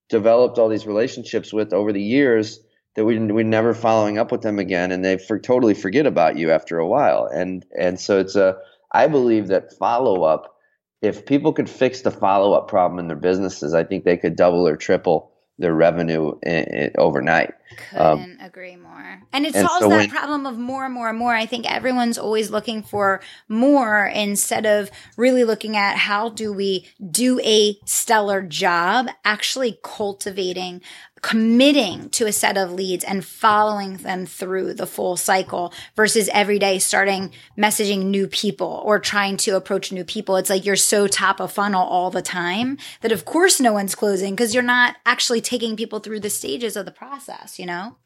developed 0.08 0.58
all 0.58 0.68
these 0.68 0.86
relationships 0.86 1.52
with 1.52 1.72
over 1.72 1.92
the 1.92 2.02
years 2.02 2.60
that 2.94 3.04
we 3.04 3.18
we're 3.18 3.44
never 3.44 3.74
following 3.74 4.18
up 4.18 4.32
with 4.32 4.42
them 4.42 4.58
again, 4.58 4.90
and 4.92 5.04
they 5.04 5.18
for, 5.18 5.38
totally 5.38 5.74
forget 5.74 6.06
about 6.06 6.36
you 6.36 6.50
after 6.50 6.78
a 6.78 6.86
while. 6.86 7.26
And 7.26 7.64
and 7.78 8.00
so 8.00 8.18
it's 8.18 8.36
a, 8.36 8.56
I 8.92 9.06
believe 9.06 9.48
that 9.48 9.76
follow 9.78 10.24
up, 10.24 10.56
if 11.02 11.24
people 11.26 11.52
could 11.52 11.70
fix 11.70 12.02
the 12.02 12.10
follow 12.10 12.52
up 12.52 12.68
problem 12.68 12.98
in 12.98 13.06
their 13.06 13.16
businesses, 13.16 13.74
I 13.74 13.84
think 13.84 14.04
they 14.04 14.16
could 14.16 14.36
double 14.36 14.66
or 14.66 14.76
triple 14.76 15.30
their 15.60 15.74
revenue 15.74 16.32
in, 16.42 16.64
in, 16.64 16.90
overnight. 16.96 17.52
Um, 17.94 18.18
Couldn't 18.18 18.40
um, 18.40 18.46
agree 18.46 18.76
more. 18.76 19.22
And 19.32 19.44
it 19.44 19.54
and 19.54 19.68
solves 19.68 19.84
so 19.84 19.88
that 19.90 19.96
when, 19.96 20.08
problem 20.10 20.46
of 20.46 20.58
more 20.58 20.86
and 20.86 20.94
more 20.94 21.10
and 21.10 21.18
more. 21.18 21.34
I 21.34 21.44
think 21.44 21.70
everyone's 21.70 22.16
always 22.18 22.50
looking 22.50 22.82
for 22.82 23.20
more 23.46 24.06
instead 24.06 24.64
of 24.64 24.90
really 25.18 25.44
looking 25.44 25.76
at 25.76 25.96
how 25.96 26.30
do 26.30 26.52
we 26.52 26.88
do 27.10 27.38
a 27.40 27.78
stellar 27.84 28.42
job 28.42 29.08
actually 29.24 29.78
cultivating 29.84 30.80
committing 31.22 32.08
to 32.10 32.26
a 32.26 32.32
set 32.32 32.56
of 32.56 32.72
leads 32.72 33.04
and 33.04 33.24
following 33.24 33.98
them 33.98 34.26
through 34.26 34.74
the 34.74 34.86
full 34.86 35.16
cycle 35.16 35.72
versus 35.94 36.30
every 36.32 36.58
day 36.58 36.78
starting 36.78 37.32
messaging 37.58 38.06
new 38.06 38.26
people 38.26 38.82
or 38.84 38.98
trying 38.98 39.36
to 39.36 39.56
approach 39.56 39.92
new 39.92 40.04
people. 40.04 40.36
It's 40.36 40.50
like 40.50 40.64
you're 40.64 40.76
so 40.76 41.06
top 41.06 41.40
of 41.40 41.52
funnel 41.52 41.86
all 41.86 42.10
the 42.10 42.22
time 42.22 42.78
that 43.02 43.12
of 43.12 43.24
course 43.24 43.60
no 43.60 43.72
one's 43.72 43.94
closing 43.94 44.34
because 44.34 44.54
you're 44.54 44.62
not 44.62 44.96
actually 45.04 45.40
taking 45.40 45.76
people 45.76 46.00
through 46.00 46.20
the 46.20 46.30
stages 46.30 46.76
of 46.76 46.86
the 46.86 46.92
process, 46.92 47.58
you 47.58 47.66
know? 47.66 47.96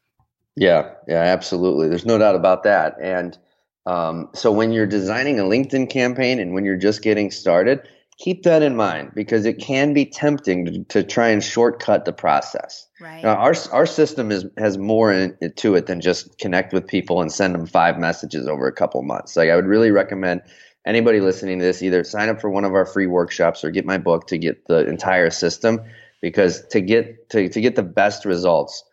Yeah, 0.55 0.91
yeah, 1.07 1.21
absolutely. 1.21 1.89
There's 1.89 2.05
no 2.05 2.17
doubt 2.17 2.35
about 2.35 2.63
that. 2.63 2.95
And 3.01 3.37
um, 3.85 4.29
so 4.33 4.51
when 4.51 4.71
you're 4.71 4.87
designing 4.87 5.39
a 5.39 5.43
LinkedIn 5.43 5.89
campaign 5.89 6.39
and 6.39 6.53
when 6.53 6.65
you're 6.65 6.77
just 6.77 7.01
getting 7.01 7.29
started, 7.29 7.87
keep 8.17 8.43
that 8.43 8.63
in 8.63 8.75
mind 8.75 9.11
because 9.13 9.45
it 9.45 9.59
can 9.59 9.93
be 9.93 10.05
tempting 10.05 10.65
to, 10.65 10.83
to 10.85 11.03
try 11.03 11.27
and 11.27 11.43
shortcut 11.43 12.05
the 12.05 12.13
process. 12.13 12.87
Right. 13.01 13.23
Now, 13.23 13.35
our 13.35 13.53
our 13.71 13.85
system 13.85 14.31
is 14.31 14.45
has 14.57 14.77
more 14.77 15.11
in, 15.11 15.37
to 15.57 15.75
it 15.75 15.87
than 15.87 16.01
just 16.01 16.37
connect 16.39 16.73
with 16.73 16.87
people 16.87 17.21
and 17.21 17.31
send 17.31 17.53
them 17.53 17.65
five 17.65 17.99
messages 17.99 18.47
over 18.47 18.67
a 18.67 18.73
couple 18.73 19.01
months. 19.03 19.35
Like 19.35 19.49
I 19.49 19.55
would 19.55 19.65
really 19.65 19.91
recommend 19.91 20.41
anybody 20.85 21.19
listening 21.19 21.59
to 21.59 21.65
this 21.65 21.81
either 21.81 22.03
sign 22.03 22.29
up 22.29 22.39
for 22.39 22.49
one 22.49 22.63
of 22.63 22.73
our 22.73 22.85
free 22.85 23.07
workshops 23.07 23.63
or 23.63 23.71
get 23.71 23.85
my 23.85 23.97
book 23.97 24.27
to 24.27 24.37
get 24.37 24.65
the 24.67 24.87
entire 24.87 25.29
system 25.29 25.81
because 26.21 26.65
to 26.67 26.81
get 26.81 27.29
to, 27.29 27.49
to 27.49 27.61
get 27.61 27.75
the 27.75 27.83
best 27.83 28.25
results 28.25 28.83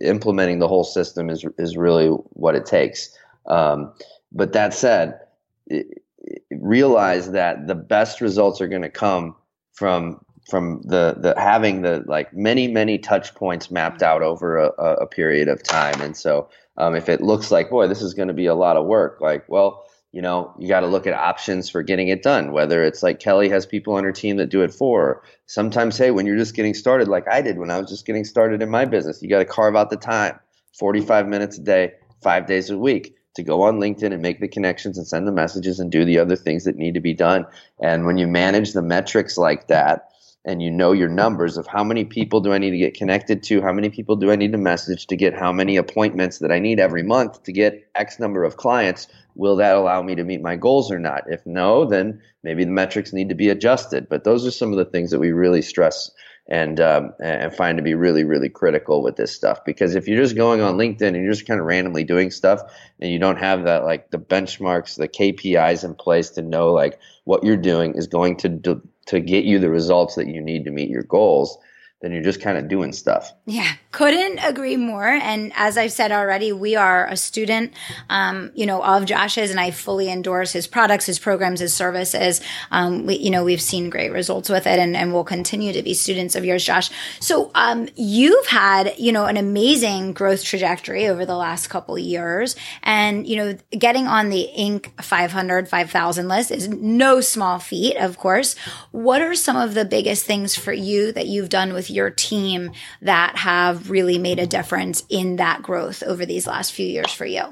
implementing 0.00 0.58
the 0.58 0.68
whole 0.68 0.84
system 0.84 1.30
is 1.30 1.44
is 1.58 1.76
really 1.76 2.08
what 2.08 2.54
it 2.54 2.66
takes 2.66 3.16
um, 3.46 3.92
but 4.32 4.52
that 4.52 4.74
said 4.74 5.20
realize 6.50 7.30
that 7.32 7.66
the 7.66 7.74
best 7.74 8.20
results 8.20 8.60
are 8.60 8.68
going 8.68 8.82
to 8.82 8.90
come 8.90 9.34
from 9.72 10.20
from 10.48 10.80
the 10.84 11.16
the 11.18 11.34
having 11.38 11.82
the 11.82 12.02
like 12.06 12.32
many 12.34 12.68
many 12.68 12.98
touch 12.98 13.34
points 13.34 13.70
mapped 13.70 14.02
out 14.02 14.22
over 14.22 14.56
a, 14.56 14.68
a 14.70 15.06
period 15.06 15.48
of 15.48 15.62
time. 15.62 16.00
And 16.00 16.16
so 16.16 16.48
um, 16.78 16.94
if 16.94 17.08
it 17.08 17.20
looks 17.20 17.50
like 17.50 17.68
boy 17.68 17.86
this 17.86 18.00
is 18.00 18.14
going 18.14 18.28
to 18.28 18.34
be 18.34 18.46
a 18.46 18.54
lot 18.54 18.76
of 18.76 18.86
work 18.86 19.20
like 19.20 19.46
well 19.48 19.84
you 20.12 20.22
know 20.22 20.54
you 20.58 20.68
got 20.68 20.80
to 20.80 20.86
look 20.86 21.06
at 21.06 21.12
options 21.12 21.68
for 21.68 21.82
getting 21.82 22.08
it 22.08 22.22
done 22.22 22.52
whether 22.52 22.82
it's 22.82 23.02
like 23.02 23.20
kelly 23.20 23.48
has 23.48 23.66
people 23.66 23.94
on 23.94 24.04
her 24.04 24.12
team 24.12 24.36
that 24.36 24.48
do 24.48 24.62
it 24.62 24.72
for 24.72 25.22
sometimes 25.46 25.98
hey 25.98 26.10
when 26.10 26.24
you're 26.24 26.38
just 26.38 26.54
getting 26.54 26.72
started 26.72 27.08
like 27.08 27.28
i 27.28 27.42
did 27.42 27.58
when 27.58 27.70
i 27.70 27.78
was 27.78 27.90
just 27.90 28.06
getting 28.06 28.24
started 28.24 28.62
in 28.62 28.70
my 28.70 28.84
business 28.84 29.20
you 29.20 29.28
got 29.28 29.38
to 29.38 29.44
carve 29.44 29.76
out 29.76 29.90
the 29.90 29.96
time 29.96 30.38
45 30.78 31.28
minutes 31.28 31.58
a 31.58 31.62
day 31.62 31.92
five 32.22 32.46
days 32.46 32.70
a 32.70 32.78
week 32.78 33.14
to 33.38 33.42
go 33.42 33.62
on 33.62 33.80
LinkedIn 33.80 34.12
and 34.12 34.22
make 34.22 34.40
the 34.40 34.48
connections 34.48 34.98
and 34.98 35.06
send 35.06 35.26
the 35.26 35.32
messages 35.32 35.80
and 35.80 35.90
do 35.90 36.04
the 36.04 36.18
other 36.18 36.36
things 36.36 36.64
that 36.64 36.76
need 36.76 36.94
to 36.94 37.00
be 37.00 37.14
done. 37.14 37.46
And 37.80 38.04
when 38.04 38.18
you 38.18 38.26
manage 38.26 38.72
the 38.72 38.82
metrics 38.82 39.38
like 39.38 39.68
that, 39.68 40.10
and 40.44 40.62
you 40.62 40.70
know 40.70 40.92
your 40.92 41.08
numbers 41.08 41.58
of 41.58 41.66
how 41.66 41.84
many 41.84 42.04
people 42.04 42.40
do 42.40 42.52
I 42.52 42.58
need 42.58 42.70
to 42.70 42.78
get 42.78 42.94
connected 42.94 43.42
to, 43.44 43.60
how 43.60 43.72
many 43.72 43.90
people 43.90 44.16
do 44.16 44.30
I 44.30 44.36
need 44.36 44.52
to 44.52 44.58
message 44.58 45.06
to 45.08 45.16
get 45.16 45.34
how 45.34 45.52
many 45.52 45.76
appointments 45.76 46.38
that 46.38 46.50
I 46.50 46.58
need 46.58 46.80
every 46.80 47.02
month 47.02 47.42
to 47.42 47.52
get 47.52 47.86
X 47.94 48.18
number 48.18 48.44
of 48.44 48.56
clients, 48.56 49.08
will 49.34 49.56
that 49.56 49.76
allow 49.76 50.00
me 50.00 50.14
to 50.14 50.24
meet 50.24 50.40
my 50.40 50.56
goals 50.56 50.90
or 50.90 50.98
not? 50.98 51.24
If 51.26 51.44
no, 51.44 51.84
then 51.84 52.22
maybe 52.42 52.64
the 52.64 52.70
metrics 52.70 53.12
need 53.12 53.28
to 53.28 53.34
be 53.34 53.50
adjusted. 53.50 54.08
But 54.08 54.24
those 54.24 54.46
are 54.46 54.50
some 54.50 54.72
of 54.72 54.78
the 54.78 54.84
things 54.84 55.10
that 55.10 55.20
we 55.20 55.32
really 55.32 55.62
stress 55.62 56.10
and 56.48 56.80
um, 56.80 57.12
and 57.20 57.54
find 57.54 57.76
to 57.76 57.82
be 57.82 57.94
really 57.94 58.24
really 58.24 58.48
critical 58.48 59.02
with 59.02 59.16
this 59.16 59.34
stuff 59.34 59.64
because 59.64 59.94
if 59.94 60.08
you're 60.08 60.20
just 60.20 60.36
going 60.36 60.60
on 60.60 60.76
LinkedIn 60.76 61.08
and 61.08 61.16
you're 61.16 61.32
just 61.32 61.46
kind 61.46 61.60
of 61.60 61.66
randomly 61.66 62.04
doing 62.04 62.30
stuff 62.30 62.60
and 63.00 63.12
you 63.12 63.18
don't 63.18 63.38
have 63.38 63.64
that 63.64 63.84
like 63.84 64.10
the 64.10 64.18
benchmarks 64.18 64.96
the 64.96 65.08
KPIs 65.08 65.84
in 65.84 65.94
place 65.94 66.30
to 66.30 66.42
know 66.42 66.72
like 66.72 66.98
what 67.24 67.44
you're 67.44 67.56
doing 67.56 67.94
is 67.94 68.06
going 68.06 68.36
to 68.38 68.48
do, 68.48 68.82
to 69.06 69.20
get 69.20 69.44
you 69.44 69.58
the 69.58 69.70
results 69.70 70.14
that 70.14 70.26
you 70.26 70.40
need 70.40 70.64
to 70.64 70.70
meet 70.70 70.88
your 70.88 71.02
goals 71.02 71.58
then 72.00 72.12
you're 72.12 72.22
just 72.22 72.40
kind 72.40 72.56
of 72.56 72.68
doing 72.68 72.92
stuff. 72.92 73.32
Yeah, 73.46 73.72
couldn't 73.90 74.38
agree 74.40 74.76
more. 74.76 75.08
And 75.08 75.50
as 75.56 75.78
I've 75.78 75.92
said 75.92 76.12
already, 76.12 76.52
we 76.52 76.76
are 76.76 77.06
a 77.06 77.16
student, 77.16 77.72
um, 78.10 78.50
you 78.54 78.66
know, 78.66 78.82
of 78.82 79.06
Josh's, 79.06 79.50
and 79.50 79.58
I 79.58 79.70
fully 79.70 80.10
endorse 80.10 80.52
his 80.52 80.66
products, 80.66 81.06
his 81.06 81.18
programs, 81.18 81.60
his 81.60 81.72
services. 81.72 82.42
Um, 82.70 83.06
we, 83.06 83.16
you 83.16 83.30
know, 83.30 83.44
we've 83.44 83.62
seen 83.62 83.88
great 83.88 84.12
results 84.12 84.50
with 84.50 84.66
it, 84.66 84.78
and, 84.78 84.94
and 84.94 85.14
we'll 85.14 85.24
continue 85.24 85.72
to 85.72 85.82
be 85.82 85.94
students 85.94 86.36
of 86.36 86.44
yours, 86.44 86.64
Josh. 86.64 86.90
So, 87.20 87.50
um, 87.54 87.88
you've 87.96 88.46
had, 88.46 88.94
you 88.98 89.10
know, 89.10 89.24
an 89.24 89.38
amazing 89.38 90.12
growth 90.12 90.44
trajectory 90.44 91.08
over 91.08 91.24
the 91.24 91.36
last 91.36 91.68
couple 91.68 91.98
years, 91.98 92.56
and 92.82 93.26
you 93.26 93.36
know, 93.36 93.56
getting 93.70 94.06
on 94.06 94.28
the 94.28 94.50
Inc. 94.56 94.88
500, 95.02 95.68
5000 95.68 96.28
list 96.28 96.50
is 96.50 96.68
no 96.68 97.20
small 97.20 97.58
feat, 97.58 97.96
of 97.96 98.18
course. 98.18 98.54
What 98.90 99.22
are 99.22 99.34
some 99.34 99.56
of 99.56 99.74
the 99.74 99.84
biggest 99.84 100.26
things 100.26 100.54
for 100.56 100.72
you 100.72 101.12
that 101.12 101.26
you've 101.26 101.48
done 101.48 101.72
with 101.72 101.90
your 101.90 102.10
team 102.10 102.72
that 103.00 103.38
have 103.38 103.77
really 103.78 104.18
made 104.18 104.38
a 104.38 104.46
difference 104.46 105.04
in 105.08 105.36
that 105.36 105.62
growth 105.62 106.02
over 106.02 106.26
these 106.26 106.46
last 106.46 106.72
few 106.72 106.86
years 106.86 107.12
for 107.12 107.26
you? 107.26 107.42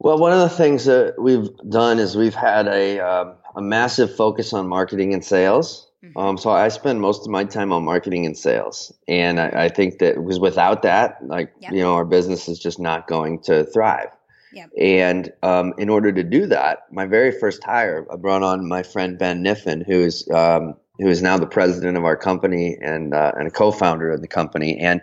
Well, 0.00 0.18
one 0.18 0.32
of 0.32 0.38
the 0.38 0.48
things 0.48 0.84
that 0.84 1.14
we've 1.18 1.48
done 1.68 1.98
is 1.98 2.16
we've 2.16 2.34
had 2.34 2.68
a, 2.68 3.00
uh, 3.00 3.34
a 3.56 3.62
massive 3.62 4.14
focus 4.14 4.52
on 4.52 4.68
marketing 4.68 5.12
and 5.12 5.24
sales. 5.24 5.88
Mm-hmm. 6.04 6.18
Um, 6.18 6.38
so 6.38 6.50
I 6.50 6.68
spend 6.68 7.00
most 7.00 7.22
of 7.22 7.28
my 7.28 7.42
time 7.44 7.72
on 7.72 7.84
marketing 7.84 8.24
and 8.24 8.38
sales, 8.38 8.92
and 9.08 9.40
I, 9.40 9.64
I 9.64 9.68
think 9.68 9.98
that 9.98 10.14
because 10.14 10.38
without 10.38 10.82
that, 10.82 11.18
like 11.26 11.52
yep. 11.58 11.72
you 11.72 11.80
know, 11.80 11.94
our 11.94 12.04
business 12.04 12.48
is 12.48 12.60
just 12.60 12.78
not 12.78 13.08
going 13.08 13.40
to 13.42 13.64
thrive. 13.64 14.10
Yep. 14.52 14.70
And 14.78 15.32
um, 15.42 15.74
in 15.76 15.88
order 15.88 16.12
to 16.12 16.22
do 16.22 16.46
that, 16.46 16.86
my 16.92 17.04
very 17.04 17.32
first 17.32 17.64
hire, 17.64 18.06
I 18.12 18.16
brought 18.16 18.44
on 18.44 18.68
my 18.68 18.84
friend 18.84 19.18
Ben 19.18 19.42
Niffen, 19.42 19.84
who 19.84 20.00
is 20.00 20.28
um, 20.30 20.74
who 20.98 21.08
is 21.08 21.22
now 21.22 21.38
the 21.38 21.46
president 21.46 21.96
of 21.96 22.04
our 22.04 22.16
company 22.16 22.76
and 22.80 23.14
uh, 23.14 23.32
and 23.36 23.48
a 23.48 23.50
co-founder 23.50 24.10
of 24.10 24.20
the 24.20 24.28
company, 24.28 24.78
and 24.78 25.00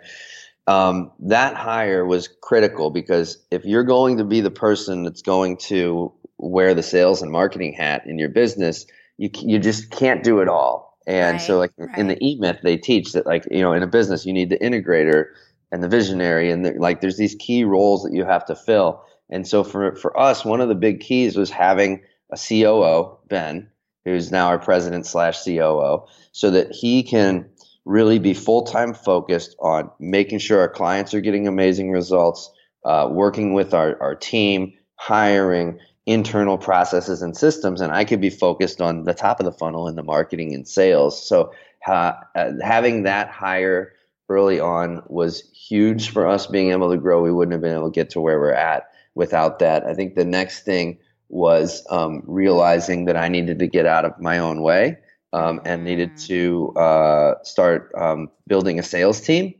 um, 0.66 1.12
that 1.20 1.54
hire 1.54 2.04
was 2.04 2.28
critical 2.42 2.90
because 2.90 3.38
if 3.50 3.64
you're 3.64 3.84
going 3.84 4.18
to 4.18 4.24
be 4.24 4.40
the 4.40 4.50
person 4.50 5.04
that's 5.04 5.22
going 5.22 5.58
to 5.58 6.12
wear 6.38 6.74
the 6.74 6.82
sales 6.82 7.22
and 7.22 7.30
marketing 7.30 7.72
hat 7.72 8.02
in 8.06 8.18
your 8.18 8.28
business, 8.28 8.86
you 9.16 9.30
you 9.34 9.58
just 9.58 9.90
can't 9.90 10.24
do 10.24 10.40
it 10.40 10.48
all. 10.48 10.98
And 11.06 11.34
right, 11.34 11.40
so, 11.40 11.58
like 11.58 11.72
right. 11.76 11.96
in 11.96 12.08
the 12.08 12.18
E 12.20 12.36
Myth, 12.40 12.58
they 12.62 12.76
teach 12.76 13.12
that 13.12 13.26
like 13.26 13.44
you 13.50 13.60
know 13.60 13.72
in 13.72 13.82
a 13.82 13.86
business 13.86 14.26
you 14.26 14.32
need 14.32 14.50
the 14.50 14.58
integrator 14.58 15.26
and 15.70 15.82
the 15.82 15.88
visionary, 15.88 16.50
and 16.50 16.64
the, 16.64 16.72
like 16.72 17.00
there's 17.00 17.16
these 17.16 17.36
key 17.36 17.64
roles 17.64 18.02
that 18.02 18.12
you 18.12 18.24
have 18.24 18.44
to 18.46 18.56
fill. 18.56 19.02
And 19.30 19.46
so 19.46 19.62
for 19.62 19.94
for 19.96 20.18
us, 20.18 20.44
one 20.44 20.60
of 20.60 20.68
the 20.68 20.74
big 20.74 21.00
keys 21.00 21.36
was 21.36 21.50
having 21.50 22.02
a 22.32 22.36
COO, 22.36 23.18
Ben, 23.28 23.70
who's 24.06 24.30
now 24.30 24.46
our 24.46 24.58
president 24.58 25.04
slash 25.04 25.44
COO, 25.44 26.06
so 26.32 26.50
that 26.50 26.72
he 26.72 27.02
can 27.02 27.44
really 27.84 28.18
be 28.18 28.32
full 28.32 28.62
time 28.62 28.94
focused 28.94 29.56
on 29.60 29.90
making 29.98 30.38
sure 30.38 30.60
our 30.60 30.68
clients 30.68 31.12
are 31.12 31.20
getting 31.20 31.46
amazing 31.46 31.90
results, 31.90 32.50
uh, 32.84 33.08
working 33.10 33.52
with 33.52 33.74
our, 33.74 34.00
our 34.00 34.14
team, 34.14 34.72
hiring, 34.94 35.78
internal 36.06 36.56
processes 36.56 37.20
and 37.20 37.36
systems. 37.36 37.80
And 37.80 37.92
I 37.92 38.04
could 38.04 38.20
be 38.20 38.30
focused 38.30 38.80
on 38.80 39.04
the 39.04 39.14
top 39.14 39.40
of 39.40 39.44
the 39.44 39.52
funnel 39.52 39.88
in 39.88 39.96
the 39.96 40.04
marketing 40.04 40.54
and 40.54 40.66
sales. 40.66 41.26
So 41.28 41.52
uh, 41.86 42.12
uh, 42.34 42.52
having 42.62 43.02
that 43.02 43.28
hire 43.28 43.92
early 44.28 44.60
on 44.60 45.02
was 45.06 45.42
huge 45.50 46.10
for 46.10 46.26
us 46.26 46.46
being 46.46 46.70
able 46.70 46.90
to 46.90 46.96
grow. 46.96 47.22
We 47.22 47.32
wouldn't 47.32 47.52
have 47.52 47.60
been 47.60 47.76
able 47.76 47.90
to 47.90 47.94
get 47.94 48.10
to 48.10 48.20
where 48.20 48.38
we're 48.38 48.52
at 48.52 48.88
without 49.14 49.58
that. 49.58 49.84
I 49.84 49.94
think 49.94 50.14
the 50.14 50.24
next 50.24 50.64
thing 50.64 50.98
was 51.28 51.84
um, 51.90 52.22
realizing 52.26 53.06
that 53.06 53.16
I 53.16 53.28
needed 53.28 53.58
to 53.58 53.66
get 53.66 53.86
out 53.86 54.04
of 54.04 54.20
my 54.20 54.38
own 54.38 54.62
way 54.62 54.98
um, 55.32 55.60
and 55.64 55.84
needed 55.84 56.12
mm. 56.12 56.26
to 56.28 56.72
uh, 56.76 57.34
start 57.42 57.92
um, 57.96 58.30
building 58.46 58.78
a 58.78 58.82
sales 58.82 59.20
team. 59.20 59.54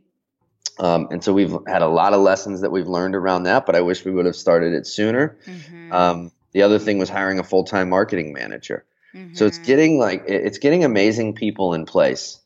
Um, 0.79 1.07
and 1.11 1.23
so 1.23 1.33
we've 1.33 1.55
had 1.67 1.81
a 1.81 1.87
lot 1.87 2.13
of 2.13 2.21
lessons 2.21 2.61
that 2.61 2.71
we've 2.71 2.87
learned 2.87 3.15
around 3.15 3.43
that, 3.43 3.65
but 3.65 3.75
I 3.75 3.81
wish 3.81 4.05
we 4.05 4.11
would 4.11 4.25
have 4.25 4.35
started 4.35 4.73
it 4.73 4.85
sooner. 4.85 5.37
Mm-hmm. 5.45 5.91
Um, 5.91 6.31
the 6.51 6.61
other 6.61 6.79
thing 6.79 6.99
was 6.99 7.09
hiring 7.09 7.39
a 7.39 7.43
full 7.43 7.63
time 7.63 7.89
marketing 7.89 8.31
manager. 8.31 8.85
Mm-hmm. 9.13 9.35
So 9.35 9.45
it's 9.45 9.57
mm-hmm. 9.57 9.65
getting 9.65 9.99
like 9.99 10.23
it's 10.27 10.59
getting 10.59 10.83
amazing 10.83 11.33
people 11.33 11.73
in 11.73 11.85
place 11.85 12.39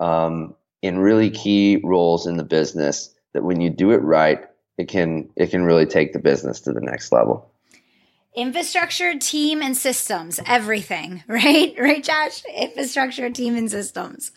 um, 0.00 0.54
in 0.82 0.98
really 0.98 1.30
key 1.30 1.80
roles 1.84 2.26
in 2.26 2.36
the 2.36 2.44
business 2.44 3.14
that 3.32 3.44
when 3.44 3.60
you 3.60 3.70
do 3.70 3.92
it 3.92 4.02
right, 4.02 4.44
it 4.78 4.88
can 4.88 5.30
it 5.36 5.50
can 5.50 5.62
really 5.62 5.86
take 5.86 6.12
the 6.12 6.18
business 6.18 6.60
to 6.62 6.72
the 6.72 6.80
next 6.80 7.12
level 7.12 7.50
infrastructure, 8.36 9.18
team, 9.18 9.62
and 9.62 9.76
systems. 9.76 10.38
Everything, 10.46 11.24
right? 11.28 11.74
Right, 11.78 12.04
Josh? 12.04 12.44
Infrastructure, 12.44 13.30
team, 13.30 13.56
and 13.56 13.70
systems. 13.70 14.30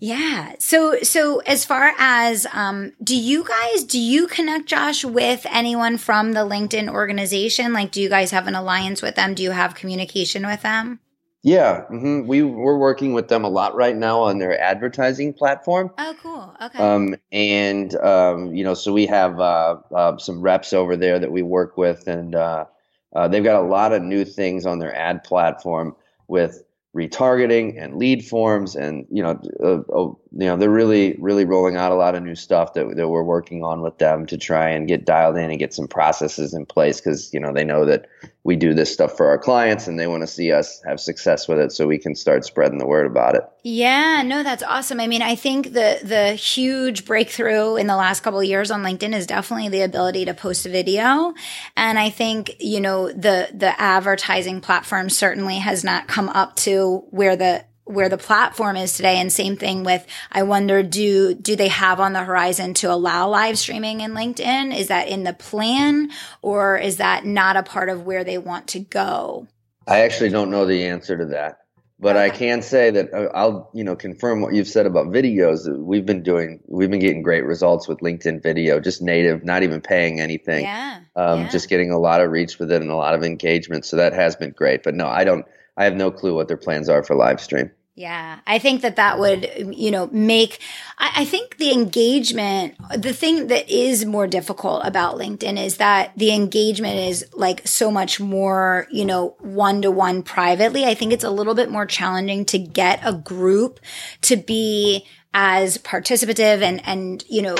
Yeah. 0.00 0.54
So, 0.58 1.00
so 1.02 1.40
as 1.40 1.66
far 1.66 1.92
as, 1.98 2.46
um, 2.54 2.92
do 3.04 3.14
you 3.14 3.44
guys, 3.44 3.84
do 3.84 4.00
you 4.00 4.26
connect 4.26 4.64
Josh 4.64 5.04
with 5.04 5.46
anyone 5.50 5.98
from 5.98 6.32
the 6.32 6.40
LinkedIn 6.40 6.88
organization? 6.88 7.74
Like, 7.74 7.92
do 7.92 8.00
you 8.00 8.08
guys 8.08 8.30
have 8.30 8.46
an 8.46 8.54
alliance 8.54 9.02
with 9.02 9.14
them? 9.14 9.34
Do 9.34 9.42
you 9.42 9.50
have 9.50 9.74
communication 9.74 10.46
with 10.46 10.62
them? 10.62 11.00
Yeah, 11.42 11.84
mm-hmm. 11.90 12.26
we 12.26 12.42
we're 12.42 12.76
working 12.76 13.14
with 13.14 13.28
them 13.28 13.44
a 13.44 13.48
lot 13.48 13.74
right 13.74 13.96
now 13.96 14.20
on 14.20 14.38
their 14.38 14.60
advertising 14.60 15.32
platform. 15.32 15.90
Oh, 15.96 16.14
cool. 16.22 16.54
Okay. 16.60 16.78
Um, 16.78 17.16
and 17.32 17.94
um, 17.96 18.54
you 18.54 18.62
know, 18.62 18.74
so 18.74 18.92
we 18.92 19.06
have 19.06 19.40
uh, 19.40 19.76
uh, 19.94 20.18
some 20.18 20.42
reps 20.42 20.74
over 20.74 20.96
there 20.96 21.18
that 21.18 21.32
we 21.32 21.40
work 21.40 21.78
with, 21.78 22.06
and 22.06 22.34
uh, 22.34 22.66
uh 23.14 23.28
they've 23.28 23.44
got 23.44 23.62
a 23.62 23.66
lot 23.66 23.92
of 23.92 24.02
new 24.02 24.26
things 24.26 24.66
on 24.66 24.80
their 24.80 24.94
ad 24.94 25.24
platform 25.24 25.96
with 26.28 26.62
retargeting 26.94 27.80
and 27.80 27.96
lead 27.96 28.24
forms 28.24 28.74
and 28.74 29.06
you 29.10 29.22
know 29.22 29.40
uh, 29.62 29.80
uh, 29.96 30.12
you 30.32 30.46
know 30.46 30.56
they're 30.56 30.70
really 30.70 31.16
really 31.18 31.44
rolling 31.44 31.76
out 31.76 31.90
a 31.90 31.96
lot 31.96 32.14
of 32.14 32.22
new 32.22 32.36
stuff 32.36 32.74
that, 32.74 32.94
that 32.96 33.08
we're 33.08 33.22
working 33.22 33.64
on 33.64 33.82
with 33.82 33.98
them 33.98 34.26
to 34.26 34.36
try 34.38 34.68
and 34.68 34.86
get 34.86 35.04
dialed 35.04 35.36
in 35.36 35.50
and 35.50 35.58
get 35.58 35.74
some 35.74 35.88
processes 35.88 36.54
in 36.54 36.64
place 36.64 37.00
because 37.00 37.32
you 37.34 37.40
know 37.40 37.52
they 37.52 37.64
know 37.64 37.84
that 37.84 38.06
we 38.44 38.54
do 38.54 38.72
this 38.72 38.92
stuff 38.92 39.16
for 39.16 39.26
our 39.26 39.38
clients 39.38 39.86
and 39.86 39.98
they 39.98 40.06
want 40.06 40.22
to 40.22 40.26
see 40.26 40.52
us 40.52 40.80
have 40.86 41.00
success 41.00 41.48
with 41.48 41.58
it 41.58 41.72
so 41.72 41.86
we 41.86 41.98
can 41.98 42.14
start 42.14 42.44
spreading 42.44 42.78
the 42.78 42.86
word 42.86 43.06
about 43.06 43.34
it. 43.34 43.42
Yeah 43.64 44.22
no 44.24 44.42
that's 44.42 44.62
awesome. 44.62 45.00
I 45.00 45.08
mean 45.08 45.22
i 45.22 45.34
think 45.34 45.72
the 45.72 45.98
the 46.04 46.34
huge 46.34 47.04
breakthrough 47.04 47.74
in 47.74 47.88
the 47.88 47.96
last 47.96 48.20
couple 48.20 48.42
years 48.42 48.70
on 48.70 48.84
linkedin 48.84 49.14
is 49.14 49.26
definitely 49.26 49.68
the 49.68 49.82
ability 49.82 50.26
to 50.26 50.34
post 50.34 50.64
a 50.64 50.68
video. 50.68 51.34
And 51.76 51.98
i 51.98 52.08
think 52.08 52.54
you 52.60 52.80
know 52.80 53.08
the 53.08 53.48
the 53.52 53.78
advertising 53.80 54.60
platform 54.60 55.10
certainly 55.10 55.58
has 55.58 55.82
not 55.82 56.06
come 56.06 56.28
up 56.28 56.54
to 56.56 57.04
where 57.10 57.34
the 57.34 57.64
where 57.90 58.08
the 58.08 58.18
platform 58.18 58.76
is 58.76 58.94
today 58.94 59.18
and 59.18 59.32
same 59.32 59.56
thing 59.56 59.84
with 59.84 60.06
i 60.32 60.42
wonder 60.42 60.82
do 60.82 61.34
do 61.34 61.56
they 61.56 61.68
have 61.68 62.00
on 62.00 62.12
the 62.12 62.24
horizon 62.24 62.74
to 62.74 62.92
allow 62.92 63.28
live 63.28 63.58
streaming 63.58 64.00
in 64.00 64.12
linkedin? 64.12 64.76
Is 64.76 64.88
that 64.88 65.08
in 65.08 65.24
the 65.24 65.32
plan 65.32 66.10
or 66.42 66.76
is 66.76 66.96
that 66.98 67.24
not 67.24 67.56
a 67.56 67.62
part 67.62 67.88
of 67.88 68.04
where 68.04 68.24
they 68.24 68.38
want 68.38 68.68
to 68.68 68.80
go? 68.80 69.46
I 69.86 70.00
actually 70.00 70.30
don't 70.30 70.50
know 70.50 70.66
the 70.66 70.84
answer 70.84 71.16
to 71.16 71.26
that 71.26 71.58
but 71.98 72.16
okay. 72.16 72.24
i 72.24 72.30
can 72.30 72.62
say 72.62 72.90
that 72.90 73.12
uh, 73.12 73.28
i'll 73.34 73.70
you 73.74 73.84
know 73.84 73.94
confirm 73.94 74.40
what 74.40 74.54
you've 74.54 74.68
said 74.68 74.86
about 74.86 75.08
videos. 75.08 75.68
We've 75.78 76.06
been 76.06 76.22
doing 76.22 76.60
we've 76.66 76.90
been 76.90 77.00
getting 77.00 77.22
great 77.22 77.44
results 77.44 77.86
with 77.86 77.98
linkedin 77.98 78.42
video 78.42 78.80
just 78.80 79.02
native 79.02 79.44
not 79.44 79.62
even 79.62 79.80
paying 79.80 80.20
anything. 80.20 80.64
Yeah, 80.64 81.00
um, 81.16 81.42
yeah. 81.42 81.48
just 81.50 81.68
getting 81.68 81.90
a 81.90 81.98
lot 81.98 82.20
of 82.20 82.30
reach 82.30 82.58
with 82.58 82.72
it 82.72 82.80
and 82.80 82.90
a 82.90 82.96
lot 82.96 83.14
of 83.14 83.22
engagement 83.22 83.84
so 83.84 83.96
that 83.96 84.12
has 84.12 84.36
been 84.36 84.50
great 84.50 84.82
but 84.82 84.94
no 84.94 85.06
i 85.06 85.24
don't 85.24 85.44
i 85.76 85.84
have 85.84 85.94
no 85.94 86.10
clue 86.10 86.34
what 86.34 86.48
their 86.48 86.56
plans 86.56 86.88
are 86.88 87.02
for 87.02 87.14
live 87.14 87.40
stream 87.40 87.70
yeah, 87.96 88.38
I 88.46 88.58
think 88.58 88.82
that 88.82 88.96
that 88.96 89.18
would, 89.18 89.74
you 89.76 89.90
know, 89.90 90.06
make, 90.06 90.60
I, 90.96 91.12
I, 91.16 91.24
think 91.24 91.58
the 91.58 91.72
engagement, 91.72 92.76
the 92.96 93.12
thing 93.12 93.48
that 93.48 93.68
is 93.68 94.06
more 94.06 94.26
difficult 94.26 94.82
about 94.86 95.16
LinkedIn 95.16 95.62
is 95.62 95.78
that 95.78 96.12
the 96.16 96.32
engagement 96.32 96.94
is 96.96 97.26
like 97.34 97.66
so 97.66 97.90
much 97.90 98.20
more, 98.20 98.86
you 98.90 99.04
know, 99.04 99.34
one 99.40 99.82
to 99.82 99.90
one 99.90 100.22
privately. 100.22 100.84
I 100.86 100.94
think 100.94 101.12
it's 101.12 101.24
a 101.24 101.30
little 101.30 101.54
bit 101.54 101.70
more 101.70 101.84
challenging 101.84 102.44
to 102.46 102.58
get 102.58 103.00
a 103.04 103.12
group 103.12 103.80
to 104.22 104.36
be 104.36 105.04
as 105.32 105.78
participative 105.78 106.60
and 106.60 106.84
and 106.86 107.24
you 107.28 107.40
know 107.40 107.54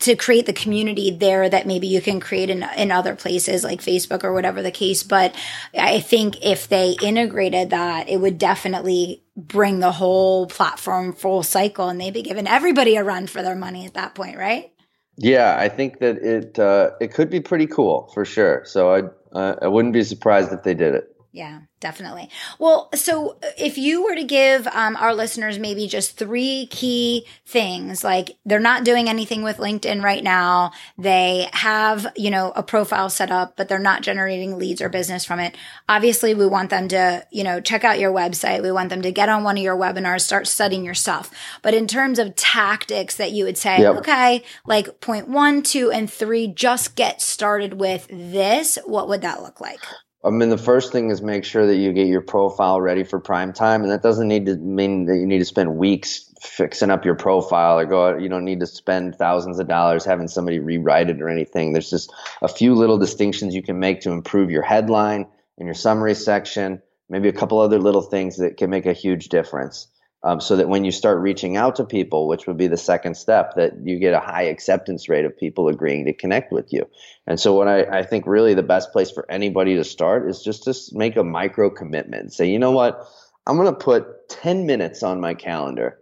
to 0.00 0.16
create 0.16 0.46
the 0.46 0.52
community 0.52 1.10
there 1.10 1.48
that 1.48 1.68
maybe 1.68 1.86
you 1.86 2.00
can 2.00 2.18
create 2.18 2.50
in 2.50 2.64
in 2.76 2.90
other 2.90 3.14
places 3.14 3.62
like 3.62 3.80
Facebook 3.80 4.24
or 4.24 4.32
whatever 4.32 4.60
the 4.60 4.72
case. 4.72 5.04
But 5.04 5.34
I 5.78 6.00
think 6.00 6.44
if 6.44 6.68
they 6.68 6.96
integrated 7.00 7.70
that 7.70 8.08
it 8.08 8.16
would 8.16 8.38
definitely 8.38 9.22
bring 9.36 9.78
the 9.78 9.92
whole 9.92 10.46
platform 10.46 11.12
full 11.12 11.44
cycle 11.44 11.88
and 11.88 12.00
they'd 12.00 12.12
be 12.12 12.22
giving 12.22 12.48
everybody 12.48 12.96
a 12.96 13.04
run 13.04 13.28
for 13.28 13.40
their 13.42 13.56
money 13.56 13.86
at 13.86 13.94
that 13.94 14.16
point 14.16 14.36
right? 14.36 14.72
Yeah 15.16 15.56
I 15.56 15.68
think 15.68 16.00
that 16.00 16.16
it 16.16 16.58
uh, 16.58 16.90
it 17.00 17.14
could 17.14 17.30
be 17.30 17.40
pretty 17.40 17.68
cool 17.68 18.10
for 18.14 18.24
sure. 18.24 18.64
So 18.64 18.92
I 18.92 19.02
uh, 19.32 19.56
I 19.62 19.68
wouldn't 19.68 19.94
be 19.94 20.02
surprised 20.02 20.52
if 20.52 20.64
they 20.64 20.74
did 20.74 20.96
it 20.96 21.08
yeah, 21.34 21.60
definitely. 21.80 22.28
Well, 22.58 22.90
so 22.94 23.38
if 23.56 23.78
you 23.78 24.04
were 24.04 24.14
to 24.14 24.22
give 24.22 24.66
um, 24.66 24.96
our 24.96 25.14
listeners 25.14 25.58
maybe 25.58 25.86
just 25.88 26.18
three 26.18 26.66
key 26.70 27.26
things, 27.46 28.04
like 28.04 28.36
they're 28.44 28.60
not 28.60 28.84
doing 28.84 29.08
anything 29.08 29.42
with 29.42 29.56
LinkedIn 29.56 30.02
right 30.02 30.22
now, 30.22 30.72
they 30.98 31.48
have, 31.54 32.06
you 32.16 32.30
know, 32.30 32.52
a 32.54 32.62
profile 32.62 33.08
set 33.08 33.30
up, 33.30 33.56
but 33.56 33.70
they're 33.70 33.78
not 33.78 34.02
generating 34.02 34.58
leads 34.58 34.82
or 34.82 34.90
business 34.90 35.24
from 35.24 35.40
it. 35.40 35.56
Obviously, 35.88 36.34
we 36.34 36.46
want 36.46 36.68
them 36.68 36.86
to, 36.88 37.26
you 37.30 37.44
know, 37.44 37.62
check 37.62 37.82
out 37.82 37.98
your 37.98 38.12
website. 38.12 38.62
We 38.62 38.70
want 38.70 38.90
them 38.90 39.00
to 39.00 39.10
get 39.10 39.30
on 39.30 39.42
one 39.42 39.56
of 39.56 39.62
your 39.62 39.76
webinars, 39.76 40.20
start 40.20 40.46
studying 40.46 40.84
your 40.84 40.92
stuff. 40.92 41.30
But 41.62 41.72
in 41.72 41.86
terms 41.86 42.18
of 42.18 42.36
tactics 42.36 43.16
that 43.16 43.32
you 43.32 43.46
would 43.46 43.56
say, 43.56 43.80
yep. 43.80 43.96
okay, 43.96 44.44
like 44.66 45.00
point 45.00 45.28
one, 45.28 45.62
two, 45.62 45.90
and 45.90 46.12
three, 46.12 46.46
just 46.46 46.94
get 46.94 47.22
started 47.22 47.80
with 47.80 48.06
this, 48.10 48.78
what 48.84 49.08
would 49.08 49.22
that 49.22 49.40
look 49.42 49.58
like? 49.58 49.80
I 50.24 50.30
mean, 50.30 50.50
the 50.50 50.58
first 50.58 50.92
thing 50.92 51.10
is 51.10 51.20
make 51.20 51.44
sure 51.44 51.66
that 51.66 51.76
you 51.76 51.92
get 51.92 52.06
your 52.06 52.20
profile 52.20 52.80
ready 52.80 53.02
for 53.02 53.18
prime 53.18 53.52
time, 53.52 53.82
and 53.82 53.90
that 53.90 54.02
doesn't 54.02 54.28
need 54.28 54.46
to 54.46 54.56
mean 54.56 55.06
that 55.06 55.16
you 55.16 55.26
need 55.26 55.40
to 55.40 55.44
spend 55.44 55.76
weeks 55.76 56.32
fixing 56.40 56.90
up 56.90 57.04
your 57.04 57.16
profile 57.16 57.78
or 57.78 57.86
go. 57.86 58.16
You 58.16 58.28
don't 58.28 58.44
need 58.44 58.60
to 58.60 58.66
spend 58.66 59.16
thousands 59.16 59.58
of 59.58 59.66
dollars 59.66 60.04
having 60.04 60.28
somebody 60.28 60.60
rewrite 60.60 61.10
it 61.10 61.20
or 61.20 61.28
anything. 61.28 61.72
There's 61.72 61.90
just 61.90 62.12
a 62.40 62.48
few 62.48 62.74
little 62.74 62.98
distinctions 62.98 63.54
you 63.54 63.62
can 63.62 63.80
make 63.80 64.02
to 64.02 64.12
improve 64.12 64.50
your 64.50 64.62
headline 64.62 65.26
and 65.58 65.66
your 65.66 65.74
summary 65.74 66.14
section. 66.14 66.80
Maybe 67.08 67.28
a 67.28 67.32
couple 67.32 67.58
other 67.58 67.80
little 67.80 68.02
things 68.02 68.36
that 68.38 68.56
can 68.56 68.70
make 68.70 68.86
a 68.86 68.92
huge 68.92 69.28
difference. 69.28 69.88
Um, 70.24 70.40
so 70.40 70.56
that 70.56 70.68
when 70.68 70.84
you 70.84 70.92
start 70.92 71.18
reaching 71.18 71.56
out 71.56 71.76
to 71.76 71.84
people, 71.84 72.28
which 72.28 72.46
would 72.46 72.56
be 72.56 72.68
the 72.68 72.76
second 72.76 73.16
step, 73.16 73.54
that 73.56 73.72
you 73.82 73.98
get 73.98 74.14
a 74.14 74.20
high 74.20 74.44
acceptance 74.44 75.08
rate 75.08 75.24
of 75.24 75.36
people 75.36 75.68
agreeing 75.68 76.04
to 76.04 76.12
connect 76.12 76.52
with 76.52 76.72
you. 76.72 76.88
And 77.26 77.40
so, 77.40 77.54
what 77.54 77.66
I, 77.66 77.98
I 77.98 78.02
think 78.04 78.26
really 78.26 78.54
the 78.54 78.62
best 78.62 78.92
place 78.92 79.10
for 79.10 79.28
anybody 79.30 79.76
to 79.76 79.84
start 79.84 80.28
is 80.28 80.42
just 80.42 80.64
to 80.64 80.74
make 80.96 81.16
a 81.16 81.24
micro 81.24 81.70
commitment. 81.70 82.32
Say, 82.32 82.50
you 82.50 82.58
know 82.58 82.70
what, 82.70 83.04
I'm 83.46 83.56
going 83.56 83.72
to 83.72 83.78
put 83.78 84.28
10 84.28 84.66
minutes 84.66 85.02
on 85.02 85.20
my 85.20 85.34
calendar 85.34 85.98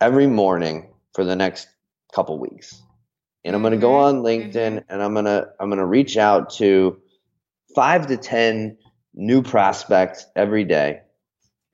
every 0.00 0.26
morning 0.26 0.92
for 1.14 1.24
the 1.24 1.36
next 1.36 1.68
couple 2.12 2.40
weeks, 2.40 2.82
and 3.44 3.54
I'm 3.54 3.62
going 3.62 3.72
to 3.72 3.78
go 3.78 3.92
mm-hmm. 3.92 4.18
on 4.18 4.24
LinkedIn 4.24 4.52
mm-hmm. 4.52 4.92
and 4.92 5.02
I'm 5.02 5.12
going 5.12 5.26
to 5.26 5.48
I'm 5.60 5.68
going 5.68 5.78
to 5.78 5.86
reach 5.86 6.16
out 6.16 6.50
to 6.54 7.00
five 7.74 8.08
to 8.08 8.16
10 8.16 8.78
new 9.14 9.42
prospects 9.42 10.26
every 10.34 10.64
day 10.64 11.02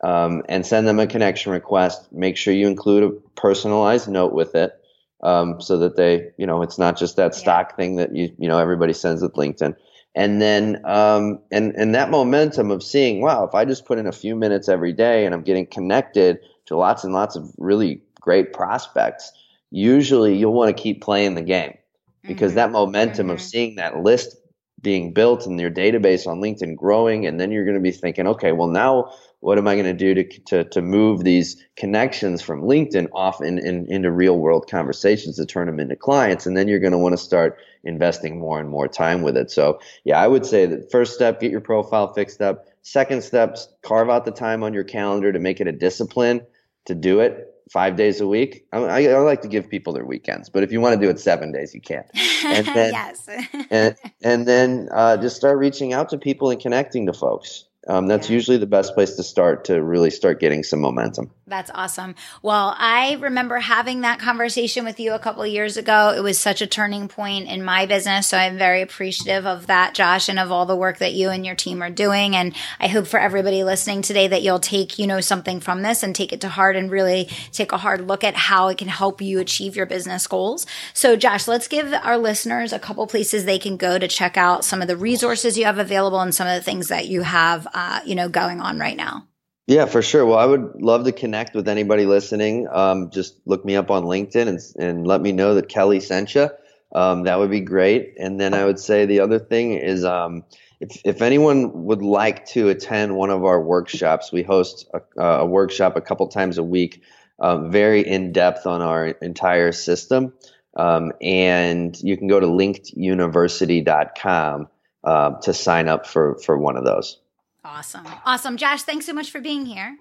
um, 0.04 0.42
and 0.50 0.66
send 0.66 0.86
them 0.86 1.00
a 1.00 1.06
connection 1.06 1.50
request. 1.50 2.12
Make 2.12 2.36
sure 2.36 2.52
you 2.52 2.68
include 2.68 3.04
a 3.04 3.10
personalized 3.40 4.06
note 4.06 4.34
with 4.34 4.54
it 4.54 4.78
um, 5.22 5.60
so 5.62 5.78
that 5.78 5.96
they, 5.96 6.30
you 6.36 6.46
know, 6.46 6.60
it's 6.60 6.78
not 6.78 6.98
just 6.98 7.16
that 7.16 7.34
stock 7.34 7.70
yeah. 7.70 7.76
thing 7.76 7.96
that 7.96 8.14
you, 8.14 8.30
you 8.38 8.46
know, 8.46 8.58
everybody 8.58 8.92
sends 8.92 9.22
with 9.22 9.32
LinkedIn. 9.32 9.74
And 10.14 10.42
then, 10.42 10.80
um, 10.84 11.40
and 11.50 11.74
and 11.74 11.94
that 11.94 12.10
momentum 12.10 12.70
of 12.70 12.82
seeing, 12.82 13.22
wow, 13.22 13.44
if 13.44 13.54
I 13.54 13.64
just 13.64 13.86
put 13.86 13.98
in 13.98 14.06
a 14.06 14.12
few 14.12 14.36
minutes 14.36 14.68
every 14.68 14.92
day 14.92 15.24
and 15.24 15.34
I'm 15.34 15.42
getting 15.42 15.66
connected 15.66 16.38
to 16.66 16.76
lots 16.76 17.02
and 17.02 17.14
lots 17.14 17.34
of 17.34 17.50
really 17.56 18.02
great 18.20 18.52
prospects, 18.52 19.32
usually 19.70 20.36
you'll 20.36 20.52
want 20.52 20.76
to 20.76 20.80
keep 20.80 21.02
playing 21.02 21.34
the 21.34 21.42
game 21.42 21.76
because 22.22 22.50
mm-hmm. 22.50 22.56
that 22.56 22.72
momentum 22.72 23.26
mm-hmm. 23.26 23.34
of 23.34 23.40
seeing 23.40 23.76
that 23.76 24.00
list 24.00 24.36
being 24.84 25.12
built 25.12 25.46
and 25.46 25.58
your 25.58 25.70
database 25.70 26.28
on 26.28 26.40
LinkedIn 26.40 26.76
growing, 26.76 27.26
and 27.26 27.40
then 27.40 27.50
you're 27.50 27.64
going 27.64 27.74
to 27.74 27.80
be 27.80 27.90
thinking, 27.90 28.28
okay, 28.28 28.52
well 28.52 28.68
now 28.68 29.12
what 29.40 29.58
am 29.58 29.66
I 29.66 29.74
going 29.74 29.84
to 29.84 29.92
do 29.92 30.14
to, 30.14 30.40
to, 30.46 30.64
to 30.70 30.80
move 30.80 31.24
these 31.24 31.62
connections 31.76 32.40
from 32.40 32.62
LinkedIn 32.62 33.08
off 33.12 33.42
in, 33.42 33.58
in, 33.58 33.92
into 33.92 34.10
real 34.10 34.38
world 34.38 34.70
conversations 34.70 35.36
to 35.36 35.44
turn 35.44 35.66
them 35.66 35.80
into 35.80 35.96
clients? 35.96 36.46
And 36.46 36.56
then 36.56 36.68
you're 36.68 36.78
going 36.78 36.92
to 36.92 36.98
want 36.98 37.12
to 37.12 37.22
start 37.22 37.58
investing 37.82 38.38
more 38.38 38.58
and 38.60 38.70
more 38.70 38.88
time 38.88 39.20
with 39.22 39.36
it. 39.36 39.50
So, 39.50 39.80
yeah, 40.04 40.18
I 40.18 40.28
would 40.28 40.46
say 40.46 40.64
that 40.66 40.90
first 40.90 41.14
step, 41.14 41.40
get 41.40 41.50
your 41.50 41.60
profile 41.60 42.14
fixed 42.14 42.40
up. 42.40 42.66
Second 42.80 43.22
step, 43.22 43.58
carve 43.82 44.08
out 44.08 44.24
the 44.24 44.30
time 44.30 44.62
on 44.62 44.72
your 44.72 44.84
calendar 44.84 45.32
to 45.32 45.38
make 45.38 45.60
it 45.60 45.66
a 45.66 45.72
discipline 45.72 46.46
to 46.86 46.94
do 46.94 47.20
it 47.20 47.53
five 47.70 47.96
days 47.96 48.20
a 48.20 48.26
week. 48.26 48.66
I, 48.72 48.78
I, 48.78 49.02
I, 49.04 49.18
like 49.18 49.42
to 49.42 49.48
give 49.48 49.68
people 49.68 49.92
their 49.92 50.04
weekends, 50.04 50.48
but 50.48 50.62
if 50.62 50.72
you 50.72 50.80
want 50.80 50.94
to 50.94 51.00
do 51.00 51.10
it 51.10 51.18
seven 51.18 51.52
days, 51.52 51.74
you 51.74 51.80
can. 51.80 52.04
And 52.44 52.66
then, 52.74 52.92
yes. 52.92 53.28
and, 53.70 53.96
and 54.22 54.46
then 54.46 54.88
uh, 54.92 55.16
just 55.16 55.36
start 55.36 55.58
reaching 55.58 55.92
out 55.92 56.10
to 56.10 56.18
people 56.18 56.50
and 56.50 56.60
connecting 56.60 57.06
to 57.06 57.12
folks 57.12 57.64
um, 57.88 58.06
that's 58.06 58.28
yeah. 58.28 58.34
usually 58.34 58.56
the 58.56 58.66
best 58.66 58.94
place 58.94 59.14
to 59.16 59.22
start 59.22 59.64
to 59.66 59.82
really 59.82 60.10
start 60.10 60.40
getting 60.40 60.62
some 60.62 60.80
momentum. 60.80 61.30
That's 61.46 61.70
awesome. 61.74 62.14
Well, 62.42 62.74
I 62.78 63.18
remember 63.20 63.58
having 63.58 64.00
that 64.00 64.18
conversation 64.18 64.86
with 64.86 64.98
you 64.98 65.12
a 65.12 65.18
couple 65.18 65.46
years 65.46 65.76
ago. 65.76 66.14
It 66.16 66.22
was 66.22 66.38
such 66.38 66.62
a 66.62 66.66
turning 66.66 67.06
point 67.06 67.48
in 67.48 67.62
my 67.62 67.84
business. 67.84 68.28
So 68.28 68.38
I'm 68.38 68.56
very 68.56 68.80
appreciative 68.80 69.46
of 69.46 69.66
that, 69.66 69.92
Josh, 69.94 70.30
and 70.30 70.38
of 70.38 70.50
all 70.50 70.64
the 70.64 70.74
work 70.74 70.98
that 70.98 71.12
you 71.12 71.28
and 71.28 71.44
your 71.44 71.54
team 71.54 71.82
are 71.82 71.90
doing. 71.90 72.34
And 72.34 72.54
I 72.80 72.88
hope 72.88 73.06
for 73.06 73.20
everybody 73.20 73.62
listening 73.62 74.00
today 74.00 74.26
that 74.26 74.42
you'll 74.42 74.58
take, 74.58 74.98
you 74.98 75.06
know, 75.06 75.20
something 75.20 75.60
from 75.60 75.82
this 75.82 76.02
and 76.02 76.16
take 76.16 76.32
it 76.32 76.40
to 76.40 76.48
heart 76.48 76.76
and 76.76 76.90
really 76.90 77.28
take 77.52 77.72
a 77.72 77.78
hard 77.78 78.08
look 78.08 78.24
at 78.24 78.34
how 78.34 78.68
it 78.68 78.78
can 78.78 78.88
help 78.88 79.20
you 79.20 79.38
achieve 79.38 79.76
your 79.76 79.86
business 79.86 80.26
goals. 80.26 80.66
So, 80.94 81.14
Josh, 81.14 81.46
let's 81.46 81.68
give 81.68 81.92
our 81.92 82.16
listeners 82.16 82.72
a 82.72 82.78
couple 82.78 83.06
places 83.06 83.44
they 83.44 83.58
can 83.58 83.76
go 83.76 83.98
to 83.98 84.08
check 84.08 84.38
out 84.38 84.64
some 84.64 84.80
of 84.80 84.88
the 84.88 84.96
resources 84.96 85.58
you 85.58 85.66
have 85.66 85.78
available 85.78 86.20
and 86.20 86.34
some 86.34 86.48
of 86.48 86.54
the 86.54 86.62
things 86.64 86.88
that 86.88 87.06
you 87.06 87.20
have 87.20 87.68
uh, 87.74 88.00
you 88.06 88.14
know, 88.14 88.30
going 88.30 88.62
on 88.62 88.78
right 88.78 88.96
now? 88.96 89.26
Yeah, 89.66 89.86
for 89.86 90.02
sure. 90.02 90.26
Well, 90.26 90.38
I 90.38 90.44
would 90.44 90.82
love 90.82 91.04
to 91.04 91.12
connect 91.12 91.54
with 91.54 91.68
anybody 91.68 92.04
listening. 92.04 92.68
Um, 92.70 93.08
just 93.10 93.40
look 93.46 93.64
me 93.64 93.76
up 93.76 93.90
on 93.90 94.04
LinkedIn 94.04 94.46
and, 94.46 94.60
and 94.78 95.06
let 95.06 95.22
me 95.22 95.32
know 95.32 95.54
that 95.54 95.70
Kelly 95.70 96.00
sent 96.00 96.34
you. 96.34 96.50
Um, 96.94 97.22
that 97.24 97.38
would 97.38 97.50
be 97.50 97.60
great. 97.60 98.12
And 98.18 98.38
then 98.38 98.52
I 98.52 98.66
would 98.66 98.78
say 98.78 99.06
the 99.06 99.20
other 99.20 99.38
thing 99.38 99.72
is 99.72 100.04
um, 100.04 100.44
if, 100.80 101.00
if 101.04 101.22
anyone 101.22 101.84
would 101.84 102.02
like 102.02 102.44
to 102.48 102.68
attend 102.68 103.16
one 103.16 103.30
of 103.30 103.42
our 103.44 103.58
workshops, 103.60 104.30
we 104.30 104.42
host 104.42 104.86
a, 104.92 105.00
a 105.22 105.46
workshop 105.46 105.96
a 105.96 106.02
couple 106.02 106.28
times 106.28 106.58
a 106.58 106.62
week, 106.62 107.02
um, 107.40 107.72
very 107.72 108.06
in 108.06 108.32
depth 108.32 108.66
on 108.66 108.82
our 108.82 109.06
entire 109.06 109.72
system. 109.72 110.34
Um, 110.76 111.12
and 111.22 111.98
you 112.02 112.18
can 112.18 112.28
go 112.28 112.38
to 112.38 112.46
linkeduniversity.com 112.46 114.68
uh, 115.04 115.30
to 115.40 115.54
sign 115.54 115.88
up 115.88 116.06
for, 116.06 116.38
for 116.38 116.58
one 116.58 116.76
of 116.76 116.84
those. 116.84 117.18
Awesome. 117.64 118.06
Awesome. 118.24 118.56
Josh, 118.56 118.82
thanks 118.82 119.06
so 119.06 119.12
much 119.12 119.30
for 119.30 119.40
being 119.40 119.64
here. 119.64 119.96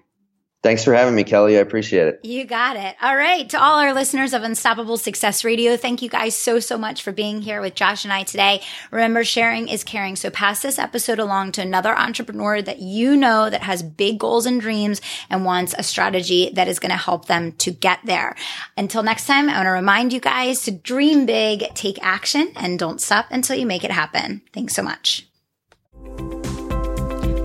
Thanks 0.64 0.82
for 0.82 0.94
having 0.94 1.14
me, 1.14 1.24
Kelly. 1.24 1.58
I 1.58 1.60
appreciate 1.60 2.06
it. 2.06 2.20
You 2.22 2.46
got 2.46 2.76
it. 2.78 2.96
All 3.02 3.14
right. 3.14 3.46
To 3.50 3.62
all 3.62 3.80
our 3.80 3.92
listeners 3.92 4.32
of 4.32 4.42
Unstoppable 4.42 4.96
Success 4.96 5.44
Radio, 5.44 5.76
thank 5.76 6.00
you 6.00 6.08
guys 6.08 6.34
so, 6.34 6.58
so 6.58 6.78
much 6.78 7.02
for 7.02 7.12
being 7.12 7.42
here 7.42 7.60
with 7.60 7.74
Josh 7.74 8.04
and 8.04 8.12
I 8.12 8.22
today. 8.22 8.62
Remember, 8.90 9.24
sharing 9.24 9.68
is 9.68 9.84
caring. 9.84 10.16
So 10.16 10.30
pass 10.30 10.62
this 10.62 10.78
episode 10.78 11.18
along 11.18 11.52
to 11.52 11.60
another 11.60 11.94
entrepreneur 11.94 12.62
that 12.62 12.78
you 12.78 13.14
know 13.14 13.50
that 13.50 13.62
has 13.62 13.82
big 13.82 14.18
goals 14.18 14.46
and 14.46 14.58
dreams 14.58 15.02
and 15.28 15.44
wants 15.44 15.74
a 15.76 15.82
strategy 15.82 16.50
that 16.54 16.66
is 16.66 16.78
going 16.78 16.92
to 16.92 16.96
help 16.96 17.26
them 17.26 17.52
to 17.52 17.70
get 17.70 17.98
there. 18.04 18.34
Until 18.78 19.02
next 19.02 19.26
time, 19.26 19.50
I 19.50 19.56
want 19.56 19.66
to 19.66 19.70
remind 19.72 20.14
you 20.14 20.20
guys 20.20 20.62
to 20.62 20.70
dream 20.70 21.26
big, 21.26 21.74
take 21.74 22.02
action, 22.02 22.52
and 22.56 22.78
don't 22.78 23.02
stop 23.02 23.26
until 23.30 23.56
you 23.56 23.66
make 23.66 23.84
it 23.84 23.90
happen. 23.90 24.40
Thanks 24.54 24.74
so 24.74 24.82
much. 24.82 25.26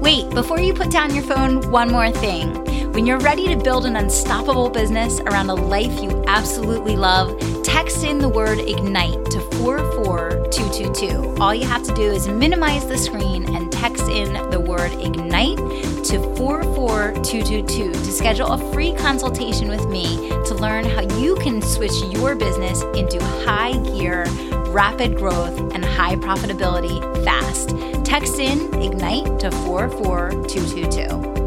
Wait, 0.10 0.28
before 0.32 0.60
you 0.60 0.74
put 0.74 0.90
down 0.90 1.14
your 1.14 1.24
phone, 1.24 1.62
one 1.70 1.92
more 1.92 2.10
thing. 2.10 2.52
When 2.94 3.06
you're 3.06 3.20
ready 3.20 3.48
to 3.50 3.56
build 3.56 3.86
an 3.86 3.96
unstoppable 3.96 4.68
business 4.68 5.20
around 5.20 5.52
a 5.52 5.54
life 5.54 6.02
you 6.02 6.24
absolutely 6.26 6.96
love, 6.96 7.40
text 7.64 8.04
in 8.04 8.18
the 8.18 8.28
word 8.28 8.58
IGNITE 8.58 9.26
to 9.26 9.40
44222. 9.58 11.36
All 11.40 11.54
you 11.54 11.68
have 11.68 11.84
to 11.84 11.94
do 11.94 12.02
is 12.02 12.28
minimize 12.28 12.88
the 12.88 12.98
screen 12.98 13.56
and 13.56 13.69
text 13.80 14.10
in 14.10 14.34
the 14.52 14.60
word 14.60 14.92
IGNITE 14.92 15.58
to 16.04 16.20
44222 16.36 17.94
to 17.94 18.12
schedule 18.12 18.48
a 18.48 18.74
free 18.74 18.94
consultation 18.94 19.70
with 19.70 19.88
me 19.88 20.30
to 20.48 20.54
learn 20.54 20.84
how 20.84 21.02
you 21.18 21.36
can 21.36 21.62
switch 21.62 21.96
your 22.12 22.36
business 22.36 22.82
into 22.94 23.24
high 23.46 23.78
gear, 23.96 24.26
rapid 24.72 25.16
growth, 25.16 25.58
and 25.74 25.86
high 25.86 26.18
profitability 26.18 27.00
fast. 27.24 27.70
Text 28.06 28.38
in 28.38 28.74
IGNITE 28.82 29.40
to 29.40 29.52
44222. 29.52 31.39